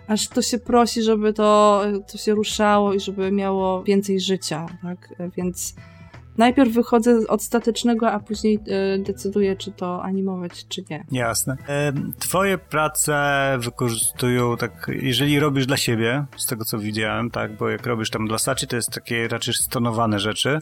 [0.07, 5.13] aż to się prosi, żeby to, to się ruszało i żeby miało więcej życia, tak?
[5.37, 5.75] Więc
[6.37, 8.59] najpierw wychodzę od statycznego, a później
[8.95, 11.05] y, decyduję, czy to animować, czy nie.
[11.11, 11.57] Jasne.
[12.19, 13.15] Twoje prace
[13.59, 18.27] wykorzystują tak, jeżeli robisz dla siebie, z tego co widziałem, tak, bo jak robisz tam
[18.27, 20.59] dla Sachi, to jest takie raczej stonowane rzeczy,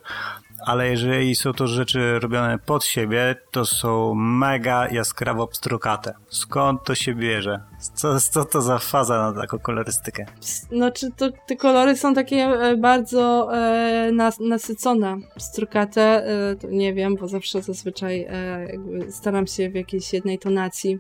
[0.66, 6.14] ale jeżeli są to rzeczy robione pod siebie, to są mega jaskrawo pstrokate.
[6.30, 7.60] Skąd to się bierze?
[7.94, 10.26] Co, co to za faza na taką kolorystykę?
[10.72, 16.94] Znaczy, to, te kolory są takie e, bardzo e, nas, nasycone, pstrokate, e, to nie
[16.94, 18.68] wiem, bo zawsze zazwyczaj e,
[19.12, 21.00] staram się w jakiejś jednej tonacji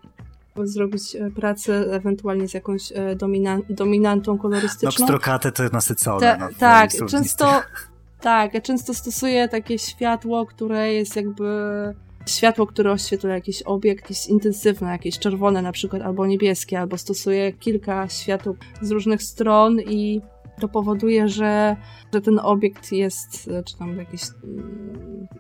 [0.63, 4.89] zrobić e, pracę ewentualnie z jakąś e, dominan dominantą kolorystyczną.
[4.99, 6.19] No pstrokate to nasycone.
[6.19, 7.62] Te, no, tak, często
[8.23, 11.45] tak, ja często stosuję takie światło, które jest jakby
[12.25, 17.53] światło, które oświetla jakiś obiekt, jest intensywne, jakieś czerwone na przykład, albo niebieskie, albo stosuję
[17.53, 20.21] kilka światł z różnych stron i
[20.59, 21.75] to powoduje, że,
[22.13, 24.21] że ten obiekt jest, czy tam jakiś,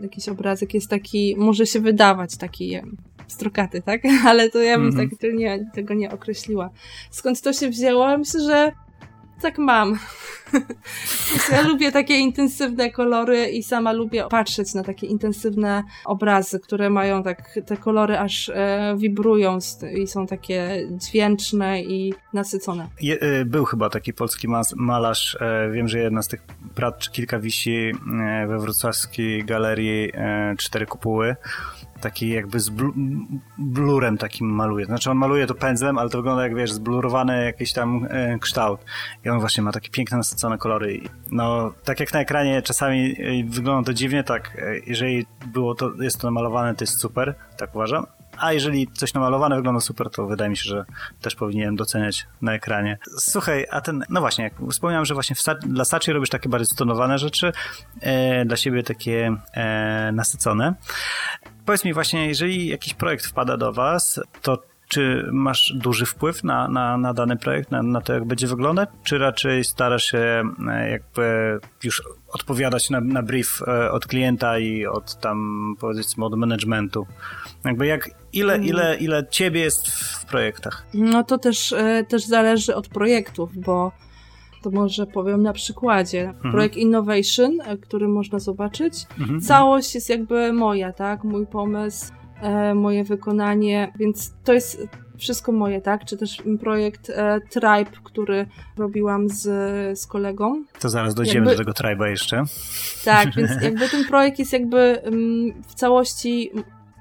[0.01, 2.79] jakiś obrazek jest taki, może się wydawać taki
[3.27, 4.01] strokaty, tak?
[4.29, 5.09] Ale to ja bym mm -hmm.
[5.21, 6.69] tak nie, tego nie określiła.
[7.11, 8.17] Skąd to się wzięło?
[8.17, 8.71] Myślę, że
[9.43, 9.99] tak mam.
[11.51, 17.23] ja lubię takie intensywne kolory i sama lubię patrzeć na takie intensywne obrazy, które mają
[17.23, 19.57] tak, te kolory aż e, wibrują
[19.97, 22.87] i są takie dźwięczne i nasycone.
[23.01, 26.41] Je, e, był chyba taki polski malarz, e, wiem, że jedna z tych
[26.75, 27.91] prac, czy kilka wisi
[28.23, 30.11] e, we wrocławskiej galerii
[30.57, 31.35] Cztery Kopuły
[32.03, 32.85] taki jakby z bl
[33.57, 34.85] blurem takim maluje.
[34.85, 38.85] Znaczy on maluje to pędzlem, ale to wygląda jak, wiesz, zblurowany jakiś tam e, kształt.
[39.25, 41.01] I on właśnie ma takie piękne, nasycone kolory.
[41.31, 45.91] No, tak jak na ekranie czasami e, wygląda to dziwnie, tak, e, jeżeli było to,
[45.99, 48.05] jest to namalowane, to jest super, tak uważam.
[48.37, 50.85] A jeżeli coś namalowane wygląda super, to wydaje mi się, że
[51.21, 52.97] też powinienem doceniać na ekranie.
[53.17, 57.17] Słuchaj, a ten, no właśnie, jak wspomniałem, że właśnie dla Sachi robisz takie bardziej stonowane
[57.17, 57.51] rzeczy,
[58.01, 60.73] e, dla siebie takie e, nasycone.
[61.65, 66.67] Powiedz mi właśnie, jeżeli jakiś projekt wpada do was, to czy masz duży wpływ na,
[66.67, 70.89] na, na dany projekt, na, na to, jak będzie wyglądać, czy raczej starasz się e,
[70.89, 77.07] jakby już odpowiadać na, na brief e, od klienta i od tam, powiedzmy, od managementu?
[77.65, 78.67] Jakby jak, ile, mm.
[78.67, 80.85] ile, ile ciebie jest w projektach?
[80.93, 83.91] No to też, e, też zależy od projektów, bo
[84.63, 86.29] to może powiem na przykładzie.
[86.29, 86.51] Mhm.
[86.51, 88.93] Projekt Innovation, który można zobaczyć.
[89.19, 89.41] Mhm.
[89.41, 91.23] Całość jest jakby moja, tak?
[91.23, 96.05] Mój pomysł e, moje wykonanie, więc to jest wszystko moje, tak?
[96.05, 98.45] Czy też projekt e, Tribe, który
[98.77, 99.41] robiłam z,
[99.99, 100.63] z kolegą.
[100.79, 102.43] To zaraz dojdziemy jakby, do tego Tribe'a jeszcze.
[103.05, 106.51] Tak, więc jakby ten projekt jest jakby mm, w całości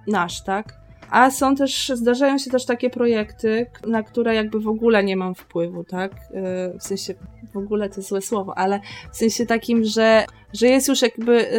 [0.07, 0.82] nasz, tak?
[1.13, 5.35] A są też, zdarzają się też takie projekty, na które jakby w ogóle nie mam
[5.35, 6.13] wpływu, tak?
[6.13, 7.15] E, w sensie,
[7.53, 8.81] w ogóle to złe słowo, ale
[9.13, 11.51] w sensie takim, że, że jest już jakby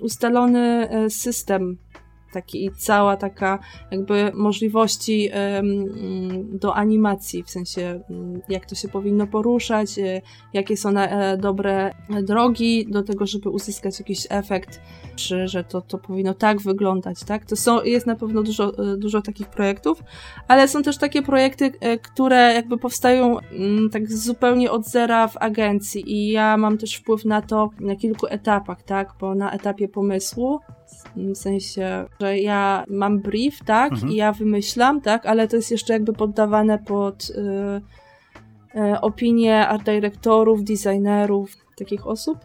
[0.00, 1.78] ustalony e, system
[2.32, 3.58] taki cała taka
[3.90, 5.30] jakby możliwości
[6.52, 8.00] do animacji, w sensie
[8.48, 10.20] jak to się powinno poruszać, e,
[10.52, 14.80] jakie są e, dobre drogi do tego, żeby uzyskać jakiś efekt,
[15.16, 17.44] czy że to, to powinno tak wyglądać, tak?
[17.44, 20.02] To są, jest na pewno dużo, e, dużo takich projektów,
[20.48, 23.36] ale są też takie projekty, które jakby powstają
[23.92, 28.26] tak zupełnie od zera w agencji i ja mam też wpływ na to na kilku
[28.26, 29.14] etapach, tak?
[29.20, 30.60] Bo na etapie pomysłu
[31.16, 34.12] w sensie, że ja mam brief, tak, Mhm.
[34.12, 39.84] i ja wymyślam, tak, ale to jest jeszcze jakby poddawane pod y, y, opinie art
[39.84, 42.38] dyrektorów, designerów, takich osób.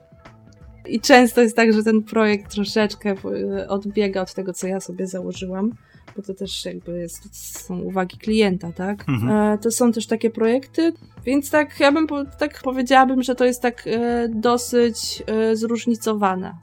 [0.88, 3.15] I często jest tak, że ten projekt troszeczkę
[3.62, 5.71] y, odbiega od tego, co ja sobie założyłam,
[6.15, 9.06] bo to też jakby jest, są uwagi klienta, tak?
[9.10, 9.53] Mhm.
[9.53, 10.93] E, To są też takie projekty,
[11.25, 12.08] więc tak ja bym
[12.39, 16.53] tak powiedziałabym, że to jest tak e, dosyć e, zróżnicowane.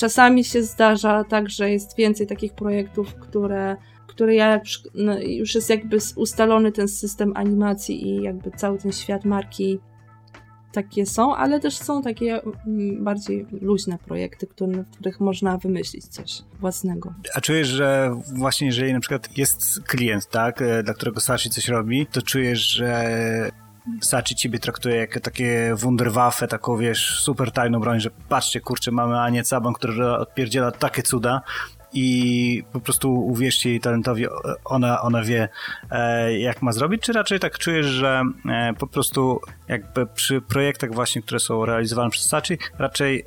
[0.00, 4.60] Czasami się zdarza tak, że jest więcej takich projektów, które, które ja
[4.94, 9.78] no, już jest jakby ustalony ten system animacji i jakby cały ten świat marki
[10.72, 16.06] takie są, ale też są takie mm, bardziej luźne projekty, które, w których można wymyślić
[16.06, 17.14] coś własnego.
[17.34, 21.68] A czujesz, że właśnie jeżeli na przykład jest klient, tak, e, dla którego Sachi coś
[21.68, 23.50] robi, to czujesz, że
[24.00, 29.20] Sachi ciebie traktuje jako takie wunderwaffe, taką wiesz, super tajną broń, że patrzcie, kurczę, mamy
[29.20, 31.40] Anię Caban, która odpierdziela takie cuda
[31.92, 34.26] i po prostu uwierzcie jej talentowi,
[34.64, 35.48] ona, ona wie,
[35.90, 40.94] e, jak ma zrobić, czy raczej tak czujesz, że e, po prostu jakby przy projektach
[40.94, 43.24] właśnie, które są realizowane przez Sachi, raczej,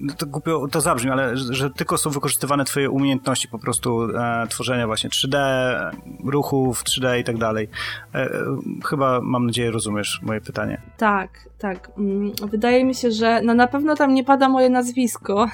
[0.00, 4.16] no to głupio to zabrzmi, ale że, że tylko są wykorzystywane twoje umiejętności po prostu
[4.18, 5.36] e, tworzenia właśnie 3D,
[6.24, 7.68] ruchów 3D i tak dalej.
[8.84, 10.80] Chyba, mam nadzieję, rozumiesz moje pytanie.
[10.96, 11.90] Tak, tak.
[11.98, 15.48] Mm, Wydaje mi się, że no na pewno tam nie pada moje nazwisko,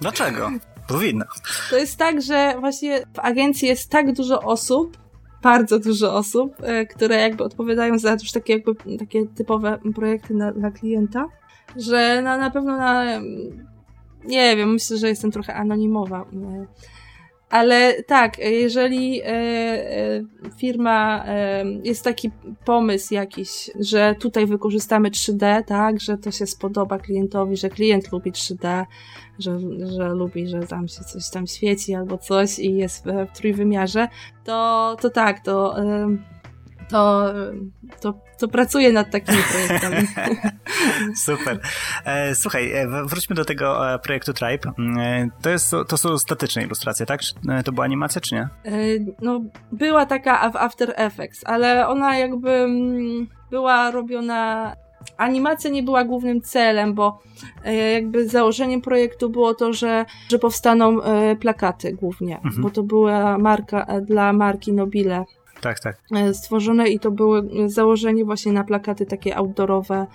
[0.00, 0.50] Dlaczego?
[0.88, 1.24] Powinna.
[1.70, 4.98] To jest tak, że właśnie w agencji jest tak dużo osób,
[5.42, 10.52] bardzo dużo osób, e, które jakby odpowiadają za już takie jakby takie typowe projekty na,
[10.52, 11.26] dla klienta,
[11.76, 13.04] że na, na pewno na
[14.24, 16.24] nie wiem, myślę, że jestem trochę anonimowa.
[17.50, 20.24] Ale tak, jeżeli e, e,
[20.58, 22.30] firma, e, jest taki
[22.64, 28.32] pomysł jakiś, że tutaj wykorzystamy 3D, tak, że to się spodoba klientowi, że klient lubi
[28.32, 28.84] 3D,
[29.38, 29.58] że,
[29.96, 34.08] że lubi, że tam się coś tam świeci albo coś i jest w, trójwymiarze,
[34.44, 35.76] to, to tak, to,
[36.90, 37.32] to,
[38.00, 40.08] to, to pracuję nad takimi projektami.
[41.26, 41.60] Super.
[42.04, 44.72] E, słuchaj, e, wróćmy do tego e, projektu Tribe.
[45.42, 47.20] To, jest, to są statyczne ilustracje, tak?
[47.20, 48.48] Czy, to była animacja, czy nie?
[49.22, 49.40] No,
[49.72, 54.72] była taka w After Effects, ale ona jakby mm, była robiona.
[55.16, 57.22] Animacja nie była głównym celem, bo
[57.94, 60.98] jakby założeniem projektu było to, że, że powstaną
[61.40, 62.62] plakaty głównie, Mhm.
[62.62, 65.24] bo to była marka dla marki Nobile
[65.60, 65.96] Tak, tak.
[66.16, 70.06] e, stworzone i to były e, założenie właśnie na plakaty takie outdoorowe,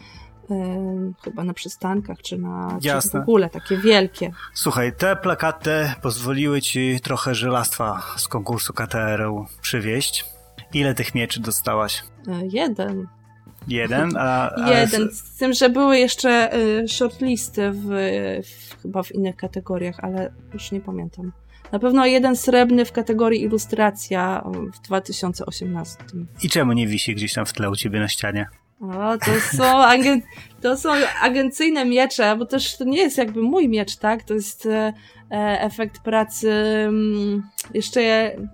[0.52, 4.32] e, chyba na przystankach, czy na czy w ogóle takie wielkie.
[4.54, 10.26] Słuchaj, te plakaty pozwoliły ci trochę żelastwa z konkursu KTR-u przywieźć.
[10.74, 12.04] Ile tych mieczy dostałaś?
[12.28, 13.08] E, jeden.
[13.68, 14.18] Jeden?
[14.18, 16.52] A, ale Jeden, z tym, że były jeszcze
[16.88, 17.86] shortlisty w,
[18.44, 21.32] w, chyba w innych kategoriach, ale już nie pamiętam.
[21.74, 25.98] Na pewno jeden srebrny w kategorii ilustracja w 2018.
[26.44, 28.48] I czemu nie wisi gdzieś tam w tle u ciebie na ścianie?
[28.82, 30.22] O, to są, agen,
[30.62, 30.90] to są
[31.22, 34.24] agencyjne miecze, bo też to nie jest jakby mój miecz, tak?
[34.24, 34.94] To jest e,
[35.32, 36.52] e, efekt pracy
[36.88, 38.48] mm, jeszcze je-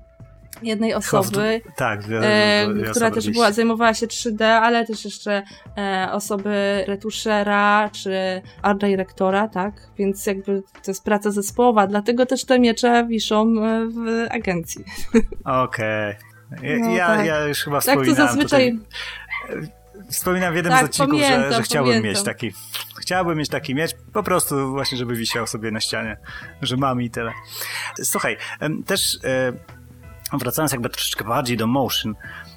[0.64, 1.62] jednej osoby.
[1.76, 5.44] Tak, e, wi- która osoby też była, zajmowała się 3D, ale też jeszcze
[5.78, 9.74] e, osoby retuszera czy art dyrektora, tak?
[9.98, 14.86] Więc jakby to jest praca zespołowa, dlatego też te miecze wiszą e, w agencji.
[15.64, 16.16] Okej.
[16.64, 17.26] Ja, No ja, tak.
[17.26, 18.72] ja już chyba Tak to wspominałem zazwyczaj...
[19.50, 19.70] tutaj,
[20.12, 22.10] wspominałem w jednym Tak, z odcinków, że, pamiętam, że chciałbym pamiętam.
[22.12, 22.52] mieć taki
[23.02, 26.18] chciałbym mieć taki miecz, po prostu właśnie, żeby wisiał sobie na ścianie,
[26.62, 27.32] że mam i tyle.
[28.04, 28.38] Słuchaj,
[28.86, 29.54] też e,
[30.34, 32.16] wracając jakby troszeczkę bardziej do motion,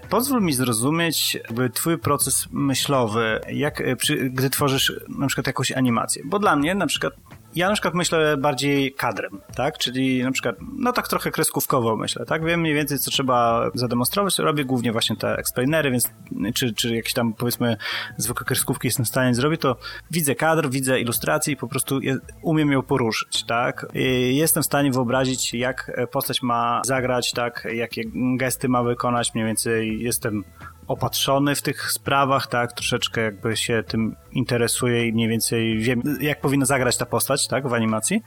[0.08, 5.72] pozwól mi zrozumieć jakby twój proces myślowy, jak, e, przy, gdy tworzysz na przykład jakąś
[5.72, 6.22] animację.
[6.26, 7.14] Bo dla mnie na przykład
[7.54, 9.78] ja na przykład myślę bardziej kadrem, tak?
[9.78, 12.44] Czyli na przykład, no tak trochę kreskówkowo myślę, tak?
[12.44, 14.38] Wiem mniej więcej, co trzeba zademonstrować.
[14.38, 16.10] Robię głównie właśnie te explainery, więc
[16.54, 17.76] czy, czy jakieś tam, powiedzmy,
[18.16, 19.76] zwykłe kreskówki jestem w stanie zrobić, to
[20.10, 23.86] widzę kadr, widzę ilustrację i po prostu je, umiem ją poruszyć, tak?
[23.94, 27.68] I jestem w stanie wyobrazić, jak postać ma zagrać, tak?
[27.74, 30.44] Jakie gesty ma wykonać, mniej więcej jestem
[30.92, 36.40] opatrzony w tych sprawach, tak, troszeczkę jakby się tym interesuję i mniej więcej wiem, jak
[36.40, 38.22] powinna zagrać ta postać, tak, w animacji.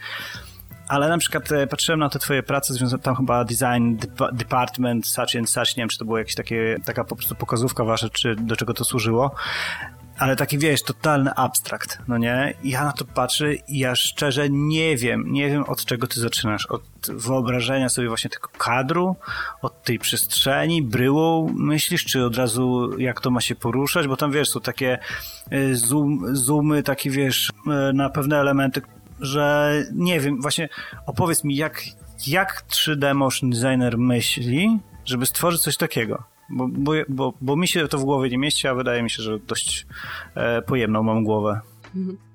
[0.88, 5.08] Ale na przykład e, patrzyłem na te twoje prace związane, tam chyba design dep- department,
[5.08, 8.10] such and such, nie wiem, czy to była jakaś takie, taka po prostu pokazówka wasza,
[8.10, 9.32] czy do czego to służyło.
[10.18, 12.54] Ale taki, wiesz, totalny abstrakt, no nie?
[12.64, 16.66] Ja na to patrzę i ja szczerze nie wiem, nie wiem od czego ty zaczynasz.
[16.66, 19.16] Od wyobrażenia sobie właśnie tego kadru,
[19.62, 24.32] od tej przestrzeni, bryłą myślisz, czy od razu jak to ma się poruszać, bo tam,
[24.32, 25.00] wiesz, są takie
[25.54, 28.82] y, zoom, zoomy, takie, wiesz, y, na pewne elementy,
[29.20, 30.70] że nie wiem, właśnie
[31.06, 31.82] opowiedz mi, jak,
[32.28, 36.35] jak 3D motion designer myśli, żeby stworzyć coś takiego.
[36.50, 39.24] Bo, bo, bo, bo mi się to w głowie nie mieści, a wydaje mi się,
[39.24, 39.88] że dość
[40.36, 41.60] e, pojemną mam głowę.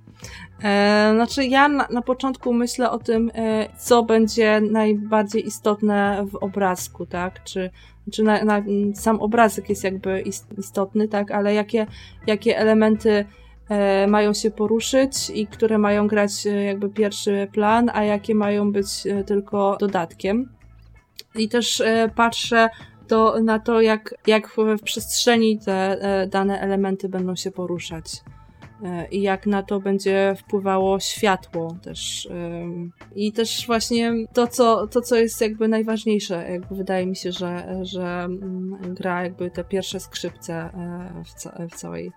[0.62, 6.34] E, znaczy, ja na, na, początku myślę o tym, e, co będzie najbardziej istotne w
[6.34, 7.44] obrazku, tak?
[7.44, 7.70] Czy,
[8.12, 8.62] czy na, na,
[8.94, 10.24] sam obrazek jest jakby
[10.58, 11.30] istotny, tak?
[11.30, 11.86] Ale jakie,
[12.26, 13.24] jakie elementy
[13.68, 18.72] e, mają się poruszyć i które mają grać e, jakby pierwszy plan, a jakie mają
[18.72, 20.52] być e, tylko dodatkiem.
[21.34, 22.68] I też e, patrzę
[23.10, 25.98] to, na to, jak, jak w przestrzeni te
[26.30, 28.22] dane elementy będą się poruszać.
[28.84, 32.28] E, i jak na to będzie wpływało światło też.
[33.14, 37.78] I też właśnie to, co, to, co jest jakby najważniejsze, jakby wydaje mi się, że,
[37.82, 42.12] że mm, gra jakby te pierwsze skrzypce e, w, ca w całej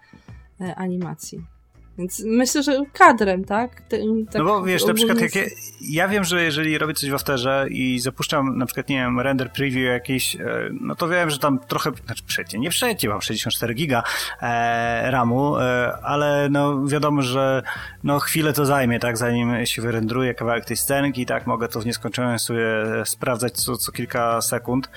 [0.62, 1.53] e, animacji.
[1.98, 3.82] Więc myślę, że kadrem, tak?
[3.82, 4.00] tak
[4.36, 5.44] no bo wiesz, na przykład jak ja,
[5.82, 9.52] ja, wiem, że jeżeli robię coś w Afterze i zapuszczam na przykład, nie wiem, render
[9.52, 13.74] preview jakiś, e, no to wiem, że tam trochę, znaczy przecie, nie przecie, mam 64
[13.74, 14.04] giga
[14.42, 17.64] e, RAMu, e, ale no wiadomo, że
[18.04, 21.86] no chwilę to zajmie, tak, zanim się wyrendruje kawałek tej scenki, tak, mogę to w
[21.86, 22.66] nieskończoność sobie
[23.06, 24.90] sprawdzać co, co kilka sekund,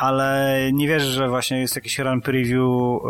[0.00, 3.00] ale nie wierzę, że właśnie jest jakiś run preview e,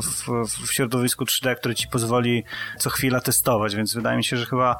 [0.00, 0.28] w,
[0.66, 2.44] w środowisku 3D, który ci pozwoli
[2.78, 4.76] co chwila testować, więc wydaje mi się, że chyba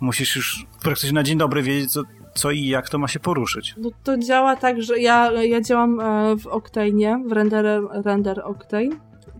[0.00, 2.02] musisz już praktycznie na dzień dobry wiedzieć, co,
[2.34, 3.74] co i jak to ma się poruszyć.
[3.78, 8.90] No to działa tak, że ja, ja działam e, w Octane, w Render, render Octane.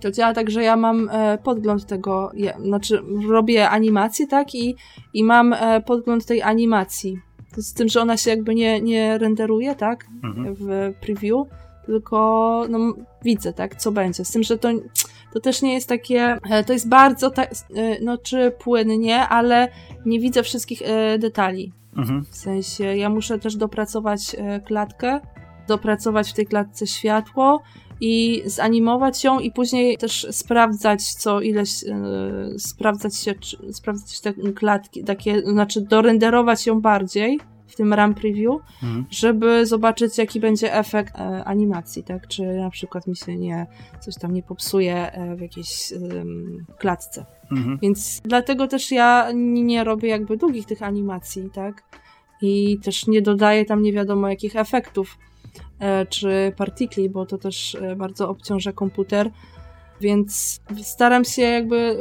[0.00, 4.76] To działa tak, że ja mam e, podgląd tego, ja, znaczy robię animację, tak, i,
[5.14, 5.54] i mam
[5.86, 7.18] podgląd tej animacji.
[7.54, 10.54] To z tym, że ona się jakby nie, nie renderuje, tak, mhm.
[10.54, 11.46] w preview,
[11.86, 12.78] tylko no,
[13.24, 14.24] widzę, tak, co będzie.
[14.24, 14.68] Z tym, że to,
[15.32, 17.48] to też nie jest takie, e, to jest bardzo, ta, e,
[18.02, 19.68] no czy płynnie, ale
[20.06, 21.72] nie widzę wszystkich e, detali.
[21.96, 22.24] Mhm.
[22.30, 25.20] W sensie, ja muszę też dopracować klatkę,
[25.68, 27.62] dopracować w tej klatce światło
[28.00, 31.84] i zanimować ją i później też sprawdzać co ileś,
[32.58, 33.34] sprawdzać się,
[33.72, 37.40] sprawdzać te klatki, takie, znaczy dorenderować ją bardziej,
[37.70, 39.06] w tym RAM preview, mhm.
[39.10, 42.28] żeby zobaczyć, jaki będzie efekt e, animacji, tak?
[42.28, 43.66] Czy na przykład mi się nie,
[44.00, 45.92] coś tam nie popsuje e, w jakiejś
[46.78, 47.26] klatce.
[47.52, 47.78] Mhm.
[47.82, 51.82] Więc dlatego też ja nie, nie robię jakby długich tych animacji, tak?
[52.42, 55.18] I też nie dodaję tam nie wiadomo jakich efektów
[55.78, 59.30] e, czy partikli, bo to też e, bardzo obciąża komputer
[60.00, 61.96] więc staram się jakby,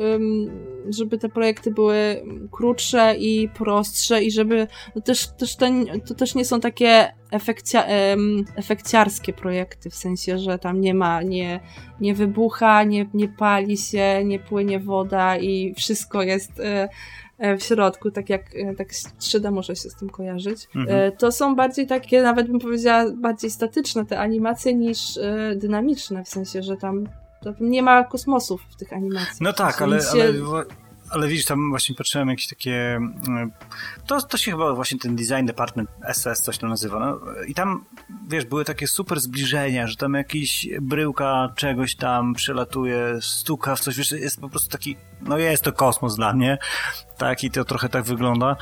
[0.89, 5.65] żeby te projekty były krótsze i prostsze i żeby no też, też to,
[6.07, 7.85] to też nie są takie efekcia,
[8.55, 11.59] efekciarskie projekty, w sensie, że tam nie ma, nie,
[12.01, 16.89] nie wybucha, nie, nie pali się, nie płynie woda i wszystko jest e,
[17.37, 18.87] e, w środku, tak jak e, tak
[19.19, 20.67] 3D może się z tym kojarzyć.
[20.75, 21.11] Mhm.
[21.17, 25.19] To są bardziej takie, nawet bym powiedziała, bardziej statyczne te animacje niż
[25.55, 27.03] dynamiczne, w sensie, że tam
[27.41, 29.41] to nie ma kosmosów w tych animacjach.
[29.41, 30.07] No tak, ale, się...
[30.11, 30.33] ale,
[31.09, 32.95] ale widzisz, tam właśnie patrzyłem jakieś takie...
[32.95, 33.51] Mm,
[34.07, 36.99] to, to się chyba właśnie ten design department SS coś to nazywa.
[36.99, 37.85] No, I tam,
[38.27, 43.97] wiesz, były takie super zbliżenia, że tam jakiś bryłka czegoś tam przelatuje, stuka w coś,
[43.97, 46.57] wiesz, jest po prostu taki, no jest to kosmos dla mnie,
[47.17, 48.55] tak, i to trochę tak wygląda.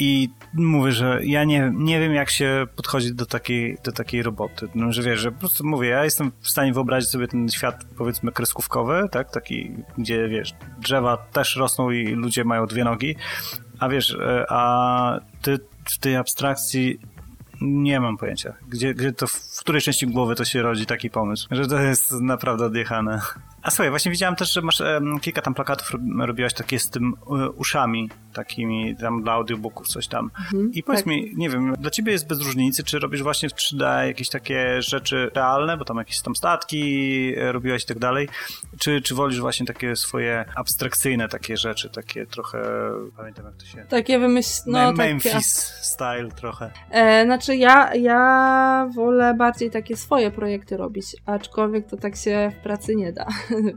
[0.00, 4.68] I mówię, że ja nie, nie wiem, jak się podchodzi do takiej, do takiej roboty.
[4.74, 7.84] No, że wiesz, że po prostu mówię, ja jestem w stanie wyobrazić sobie ten świat,
[7.96, 9.30] powiedzmy, kreskówkowy, tak?
[9.30, 13.16] Taki, gdzie, wiesz, drzewa też rosną i ludzie mają dwie nogi,
[13.78, 16.98] a wiesz, e, a ty w tej abstrakcji
[17.60, 18.54] nie mam pojęcia.
[18.68, 21.48] Gdzie, gdzie to, w której części głowy to się rodzi taki pomysł?
[21.50, 23.20] Że to jest naprawdę odjechane.
[23.68, 24.82] A słuchaj, właśnie widziałem też, że masz
[25.20, 30.30] kilka tam plakatów robiłaś takie z tym e, uszami, takimi tam dla audiobooków, coś tam.
[30.38, 31.06] Mhm, I powiedz tak.
[31.06, 34.82] mi, nie wiem, dla ciebie jest bez różnicy, czy robisz właśnie w 3D jakieś takie
[34.82, 38.28] rzeczy realne, bo tam jakieś tam statki e, robiłaś i tak dalej,
[38.78, 42.62] czy, czy wolisz właśnie takie swoje abstrakcyjne takie rzeczy, takie trochę,
[43.16, 43.84] pamiętam jak to się...
[43.88, 44.62] Takie wymyśl...
[44.66, 45.44] No, Memphis takie...
[45.84, 46.70] style trochę.
[46.90, 52.62] E, znaczy ja, ja wolę bardziej takie swoje projekty robić, aczkolwiek to tak się w
[52.62, 53.26] pracy nie da.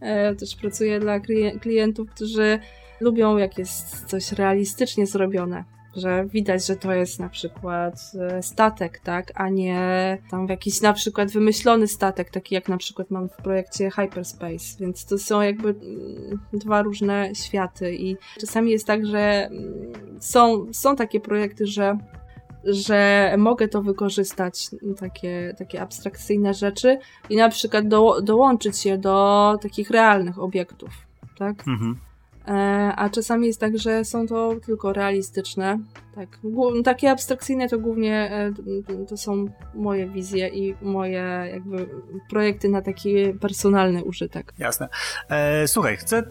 [0.00, 1.20] E, też pracuję dla
[1.60, 2.58] klientów, którzy
[3.00, 5.64] lubią, jak jest coś realistycznie zrobione.
[5.96, 10.92] Że widać, że to jest na przykład e, statek, tak, a nie tam jakiś na
[10.92, 14.78] przykład wymyślony statek, taki jak na przykład mam w projekcie Hyperspace.
[14.80, 20.66] Więc to są jakby mm, dwa różne światy i czasami jest tak, że mm, są,
[20.72, 21.98] są takie projekty, że
[22.66, 26.98] że mogę to wykorzystać, takie, takie abstrakcyjne rzeczy
[27.30, 30.90] i na przykład do, dołączyć je do takich realnych obiektów,
[31.38, 31.68] tak?
[31.68, 31.98] Mhm.
[32.48, 35.78] E, a czasami jest tak, że są to tylko realistyczne.
[36.14, 36.28] Tak,
[36.84, 38.52] takie abstrakcyjne to głównie e,
[39.08, 41.88] to są moje wizje i moje jakby
[42.30, 44.52] projekty na taki personalny użytek.
[44.58, 44.88] Jasne.
[45.28, 46.22] E, słuchaj, chcę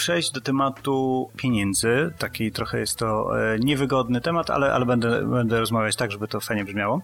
[0.00, 2.10] przejść do tematu pieniędzy.
[2.18, 6.40] Taki trochę jest to e, niewygodny temat, ale, ale będę, będę rozmawiać tak, żeby to
[6.40, 7.02] fajnie brzmiało.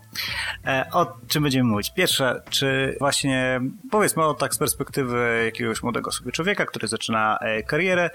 [0.67, 1.93] E, o czym będziemy mówić?
[1.95, 7.63] Pierwsze, czy właśnie powiedzmy o tak z perspektywy jakiegoś młodego sobie człowieka, który zaczyna e,
[7.63, 8.11] karierę.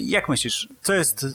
[0.00, 1.26] Jak myślisz, co jest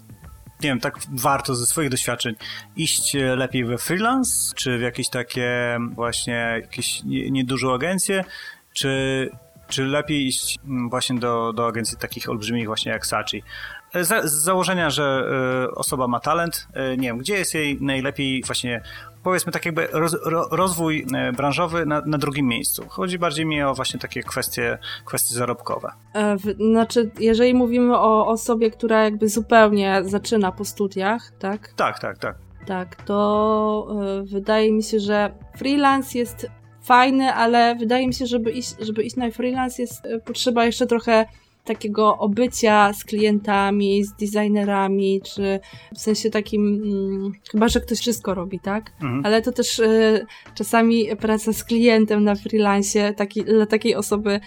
[0.61, 2.35] nie wiem, tak warto ze swoich doświadczeń
[2.75, 8.23] iść lepiej we freelance, czy w jakieś takie właśnie jakieś niedużą agencję,
[8.73, 9.29] czy
[9.71, 13.43] czy lepiej iść mm, właśnie do, do agencji takich olbrzymich właśnie jak Sachi?
[13.93, 15.27] E, z, z założenia, że
[15.69, 18.81] y, osoba ma talent, y, nie wiem, gdzie jest jej najlepiej właśnie
[19.23, 21.05] powiedzmy tak jakby roz, ro, rozwój
[21.37, 22.85] branżowy na, na, drugim miejscu.
[22.89, 25.91] Chodzi bardziej mi o właśnie takie kwestie, kwestie zarobkowe.
[26.15, 26.37] E,
[26.71, 31.73] znaczy, jeżeli mówimy o osobie, która jakby zupełnie zaczyna po studiach, tak?
[31.75, 32.35] Tak, tak, tak.
[32.65, 33.87] Tak, to
[34.23, 36.47] wydaje mi się, że freelance jest
[36.81, 40.87] fajny, ale wydaje mi się, żeby iść, żeby iść na freelance jest e, potrzeba jeszcze
[40.87, 41.25] trochę
[41.65, 45.59] takiego obycia z klientami, z designerami, czy
[45.95, 48.91] w sensie takim, hmm, chyba, że ktoś wszystko robi, tak?
[49.01, 49.25] Mhm.
[49.25, 50.25] Ale to też y,
[50.55, 54.39] czasami praca z klientem na freelance taki, dla takiej osoby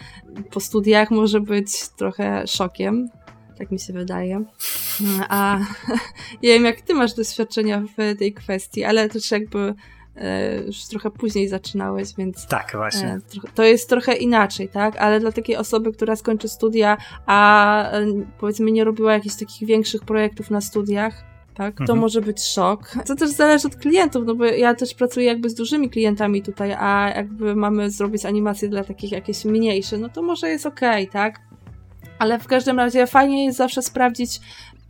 [0.50, 3.08] po studiach może być trochę szokiem.
[3.58, 4.44] Tak mi się wydaje.
[5.28, 5.58] A
[6.42, 9.74] nie wiem, jak ty masz doświadczenia w tej kwestii, ale też jakby
[10.66, 12.46] już trochę później zaczynałeś, więc.
[12.46, 13.08] Tak, właśnie.
[13.08, 13.20] E,
[13.54, 14.96] to jest trochę inaczej, tak?
[14.96, 16.96] Ale dla takiej osoby, która skończy studia,
[17.26, 18.06] a e,
[18.38, 21.76] powiedzmy nie robiła jakichś takich większych projektów na studiach, tak?
[21.76, 21.98] To mhm.
[21.98, 22.92] może być szok.
[23.06, 26.72] To też zależy od klientów, no bo ja też pracuję jakby z dużymi klientami tutaj,
[26.78, 31.12] a jakby mamy zrobić animacje dla takich jakieś mniejsze, no to może jest okej, okay,
[31.12, 31.40] tak?
[32.18, 34.40] Ale w każdym razie fajnie jest zawsze sprawdzić,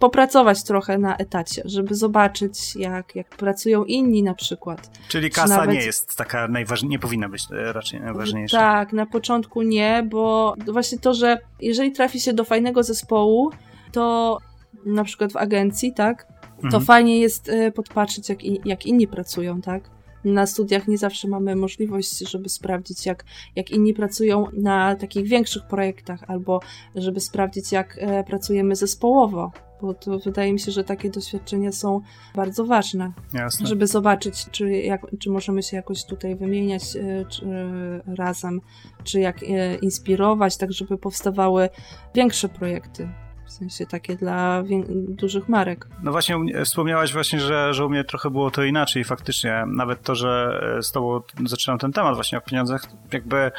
[0.04, 4.90] popracować trochę na etacie, żeby zobaczyć, jak, jak pracują inni na przykład.
[5.08, 5.74] Czyli kasa nawet...
[5.76, 8.58] nie jest taka najważniejsza, nie powinna być e, raczej najważniejsza.
[8.58, 13.50] Tak, na początku nie, bo właśnie to, że jeżeli trafi się do fajnego zespołu,
[13.92, 14.38] to
[14.86, 16.26] na przykład w agencji, tak,
[16.60, 16.84] to mhm.
[16.84, 19.94] fajnie jest e, podpatrzeć, jak, jak inni pracują, tak?
[20.24, 23.24] na studiach nie zawsze mamy możliwość, żeby sprawdzić, jak,
[23.56, 26.60] jak inni pracują na takich większych projektach, albo
[26.94, 29.52] żeby sprawdzić, jak e, pracujemy zespołowo,
[29.84, 32.00] bo to wydaje mi się, że takie doświadczenia są
[32.34, 33.66] bardzo ważne, Jasne.
[33.66, 38.60] żeby zobaczyć, czy, jak, czy możemy się jakoś tutaj wymieniać e, czy, e, razem,
[39.04, 39.42] czy jak
[39.82, 41.68] inspirować, tak żeby powstawały
[42.14, 43.08] większe projekty.
[43.46, 44.62] W sensie takie dla
[45.08, 45.88] dużych marek.
[46.02, 49.04] No właśnie, wspomniałaś właśnie, że, że u mnie trochę było to inaczej.
[49.04, 52.82] Faktycznie, nawet to, że z tobą zaczynam ten temat właśnie o pieniądzach,
[53.12, 53.50] jakby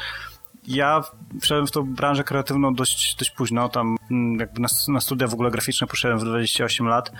[0.66, 1.02] ja
[1.40, 5.34] wszedłem w tą branżę kreatywną dość, dość późno, tam mm, jakby na, na studia w
[5.34, 7.12] ogóle graficzne poszedłem w 28 lat,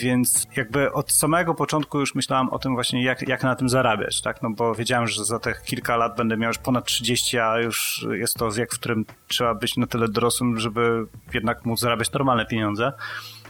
[0.00, 4.22] więc jakby od samego początku już myślałem o tym właśnie, jak, jak na tym zarabiać,
[4.22, 7.58] tak, no bo wiedziałem, że za te kilka lat będę miał już ponad 30, a
[7.58, 12.12] już jest to wiek, w którym trzeba być na tyle dorosłym, żeby jednak móc zarabiać
[12.12, 12.92] normalne pieniądze,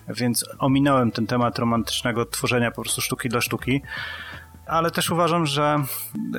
[0.08, 3.82] więc ominąłem ten temat romantycznego tworzenia po prostu sztuki dla sztuki,
[4.66, 5.84] ale też uważam, że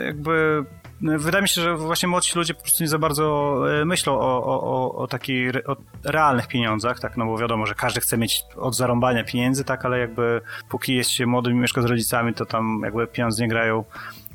[0.06, 0.66] jakby
[1.04, 4.44] wydaje mi się, że właśnie młodsi ludzie po prostu nie za bardzo e, myślą o,
[4.44, 8.76] o, o takich o realnych pieniądzach, tak, no bo wiadomo, że każdy chce mieć od
[8.76, 12.82] zarąbania pieniędzy, tak, ale jakby póki jest się młodym i mieszka z rodzicami, to tam
[12.84, 13.84] jakby pieniądze nie grają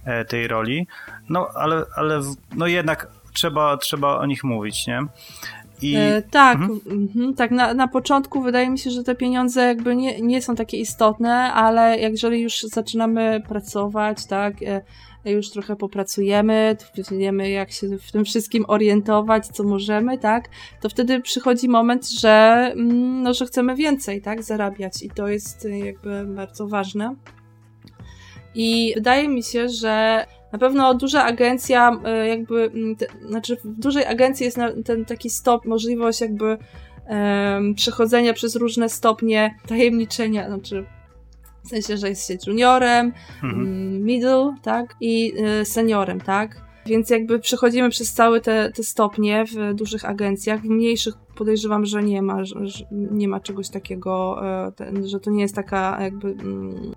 [0.05, 0.87] e, tej roli.
[1.29, 2.21] No, ale, ale
[2.57, 5.01] no jednak trzeba, trzeba o nich mówić, nie?
[5.83, 5.97] I...
[5.97, 6.81] E, tak, mhm.
[6.91, 7.35] mhm.
[7.35, 10.77] tak na, na początku wydaje mi się, że te pieniądze jakby nie, nie są takie
[10.77, 14.81] istotne, ale jeżeli już zaczynamy pracować, tak, e,
[15.25, 16.77] już trochę popracujemy,
[17.11, 20.49] wiemy jak się w tym wszystkim orientować, co możemy, tak,
[20.81, 22.29] to wtedy przychodzi moment, że,
[22.73, 27.15] mm, no, że chcemy więcej, tak, zarabiać i to jest y, jakby bardzo ważne.
[28.55, 33.81] I wydaje mi się, że na pewno duża agencja, y, jakby, mm, te, znaczy w
[33.81, 36.59] dużej agencji jest ten taki stop, możliwość jakby
[37.09, 40.85] um, przechodzenia przez różne stopnie tajemniczenia, znaczy
[41.65, 43.63] w sensie, że jest się juniorem, mhm.
[43.63, 46.69] Mm, middle, tak, i y, seniorem, tak.
[46.87, 52.03] Więc jakby przechodzimy przez całe te, te stopnie w dużych agencjach, w mniejszych podejrzewam, że
[52.03, 54.73] nie ma, że nie ma czegoś takiego, e,
[55.07, 56.95] że to nie jest taka jakby, mm,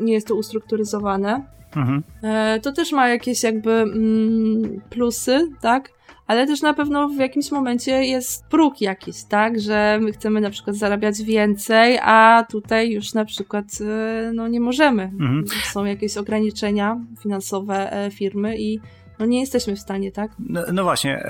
[0.00, 1.44] nie jest to ustrukturyzowane.
[1.76, 2.02] Mhm.
[2.22, 5.90] E, to też ma jakieś jakby mm, plusy, tak?
[6.30, 10.50] Ale też na pewno w jakimś momencie jest próg jakiś, tak, że my chcemy na
[10.50, 15.02] przykład zarabiać więcej, a tutaj już na przykład e, no nie możemy.
[15.02, 15.44] Mhm.
[15.72, 18.80] Są jakieś ograniczenia finansowe e, firmy i
[19.18, 20.30] no nie jesteśmy w stanie, tak?
[20.38, 21.24] No, no właśnie,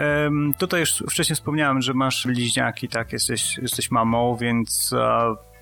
[0.59, 4.95] tutaj już wcześniej wspomniałem, że masz bliźniaki, tak, jesteś, jesteś mamą, więc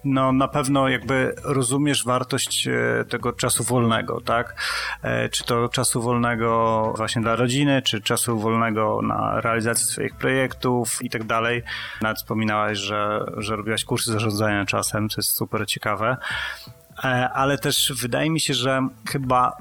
[0.04, 4.62] no na pewno jakby rozumiesz wartość e, tego czasu wolnego, tak?
[5.02, 10.98] E, czy to czasu wolnego właśnie dla rodziny, czy czasu wolnego na realizację swoich projektów
[11.02, 11.62] i tak dalej.
[12.02, 16.16] Nawet wspominałaś, że, że robiłaś kursy zarządzania czasem, co jest super ciekawe.
[17.04, 19.56] E, ale też wydaje mi się, że chyba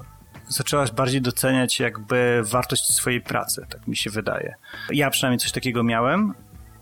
[0.48, 4.54] zaczęłaś bardziej doceniać jakby wartość swojej pracy, tak mi się wydaje.
[4.90, 6.34] Ja przynajmniej coś takiego miałem,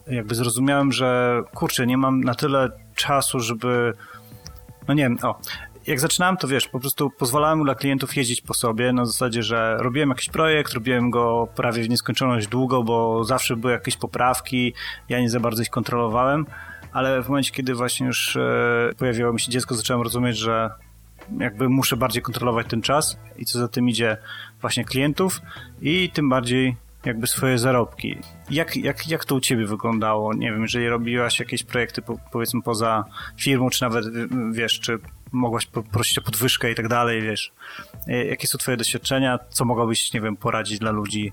[0.06, 3.92] jakby zrozumiałem, że kurczę, nie mam na tyle czasu, żeby.
[4.88, 5.40] No nie wiem, o.
[5.86, 9.76] Jak zaczynałem, to wiesz, po prostu pozwalałem dla klientów jeździć po sobie, na zasadzie, że
[9.80, 14.74] robiłem jakiś projekt, robiłem go prawie w nieskończoność długo, bo zawsze były jakieś poprawki,
[15.08, 16.46] ja nie za bardzo ich kontrolowałem,
[16.92, 20.70] ale w momencie, kiedy właśnie już e, pojawiło mi się dziecko, zacząłem rozumieć, że
[21.38, 24.16] jakby muszę bardziej kontrolować ten czas i co za tym idzie
[24.60, 25.40] właśnie klientów
[25.82, 26.76] i tym bardziej
[27.06, 28.18] jakby swoje zarobki.
[28.50, 30.34] Jak, jak, jak to u ciebie wyglądało?
[30.34, 33.04] Nie wiem, jeżeli robiłaś jakieś projekty po, powiedzmy poza
[33.40, 34.04] firmą, czy nawet
[34.52, 34.98] wiesz, czy
[35.36, 37.52] mogłaś prosić o podwyżkę i tak dalej, wiesz.
[38.08, 39.38] E, jakie są twoje doświadczenia?
[39.48, 41.32] Co mogłabyś, nie wiem, poradzić dla ludzi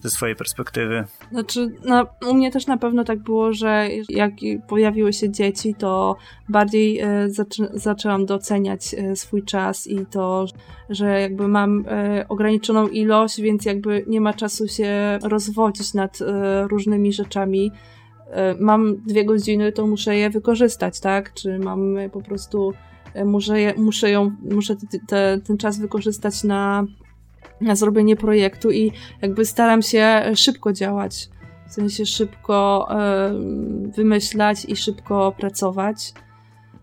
[0.00, 1.04] ze swojej perspektywy?
[1.32, 4.32] Znaczy, no, u mnie też na pewno tak było, że jak
[4.68, 6.16] pojawiły się dzieci, to
[6.48, 10.46] bardziej e, zaczę zaczęłam doceniać e, swój czas i to,
[10.90, 16.68] że jakby mam e, ograniczoną ilość, więc jakby nie ma czasu się rozwodzić nad e,
[16.68, 17.72] różnymi rzeczami.
[18.30, 21.34] E, mam dwie godziny, to muszę je wykorzystać, tak?
[21.34, 22.72] Czy mam po prostu
[23.24, 26.86] muszę, je, muszę, ją, muszę te, te, ten czas wykorzystać na,
[27.60, 28.92] na zrobienie projektu i
[29.22, 31.28] jakby staram się szybko działać.
[31.68, 36.12] W sensie szybko y, wymyślać i szybko pracować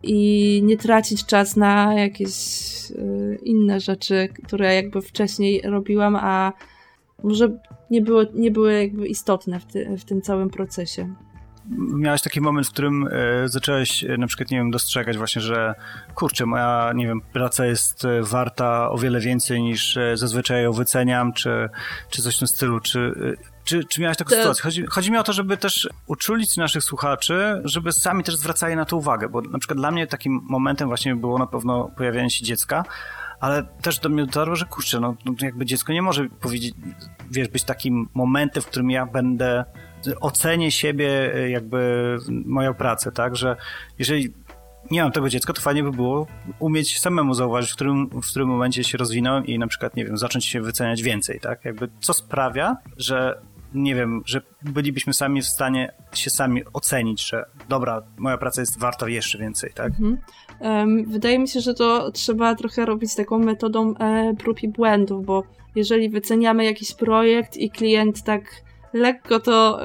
[0.03, 2.31] i nie tracić czas na jakieś
[2.91, 6.53] y, inne rzeczy, które jakby wcześniej robiłam, a
[7.23, 7.59] może
[7.91, 11.15] nie były, nie były jakby istotne w, ty, w tym całym procesie
[11.77, 15.75] miałeś taki moment, w którym e, zacząłeś e, na przykład, nie wiem, dostrzegać właśnie, że
[16.15, 21.33] kurczę, moja, nie wiem, praca jest e, warta o wiele więcej niż zazwyczaj ją wyceniam,
[21.33, 21.69] czy,
[22.09, 23.13] czy coś w tym stylu, czy,
[23.63, 24.35] czy, czy miałeś taką to...
[24.35, 24.63] sytuację?
[24.63, 28.85] Chodzi, chodzi mi o to, żeby też uczulić naszych słuchaczy, żeby sami też zwracali na
[28.85, 32.45] to uwagę, bo na przykład dla mnie takim momentem właśnie było na pewno pojawianie się
[32.45, 32.83] dziecka,
[33.39, 36.75] ale też do mnie dotarło, że kurczę, no, no jakby dziecko nie może powiedzieć,
[37.31, 39.65] wiesz, być takim momentem, w którym ja będę
[40.19, 43.55] ocenię siebie, e, jakby moją pracę, tak, że
[43.99, 44.33] jeżeli
[44.91, 46.27] nie mam tego dziecka, to fajnie by było
[46.59, 50.17] umieć samemu zauważyć, w którym, w którym momencie się rozwinąłem i na przykład, nie wiem,
[50.17, 51.65] zacząć się wyceniać więcej, tak?
[51.65, 53.41] Jakby co sprawia, że
[53.73, 58.79] nie wiem, że bylibyśmy sami w stanie się sami ocenić, że dobra, moja praca jest
[58.79, 59.87] warta jeszcze więcej, tak?
[59.87, 60.17] Mhm.
[60.59, 65.25] Um, wydaje mi się, że to trzeba trochę robić taką metodą e, prób i błędów,
[65.25, 65.43] bo
[65.75, 68.43] jeżeli wyceniamy jakiś projekt i klient tak
[68.93, 69.79] lekko to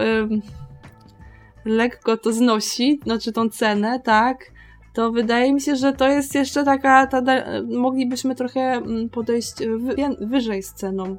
[1.67, 4.51] lekko to znosi, znaczy tą cenę, tak,
[4.95, 7.23] to wydaje mi się, że to jest jeszcze taka, ta,
[7.65, 11.17] moglibyśmy trochę mm, podejść wy, wyżej z ceną.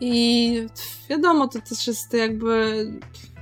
[0.00, 0.66] I
[1.10, 2.86] wiadomo, to też jest jakby,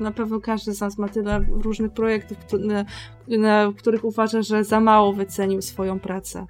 [0.00, 2.84] na pewno każdy z nas ma tyle różnych projektów, na,
[3.28, 6.46] na których uważa, że za mało wycenił swoją pracę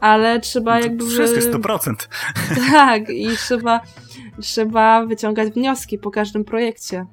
[0.00, 1.06] ale trzeba no jakby...
[1.06, 1.94] Wszystko 100%.
[2.72, 3.80] Tak, i trzeba,
[4.40, 7.06] trzeba wyciągać wnioski po każdym projekcie.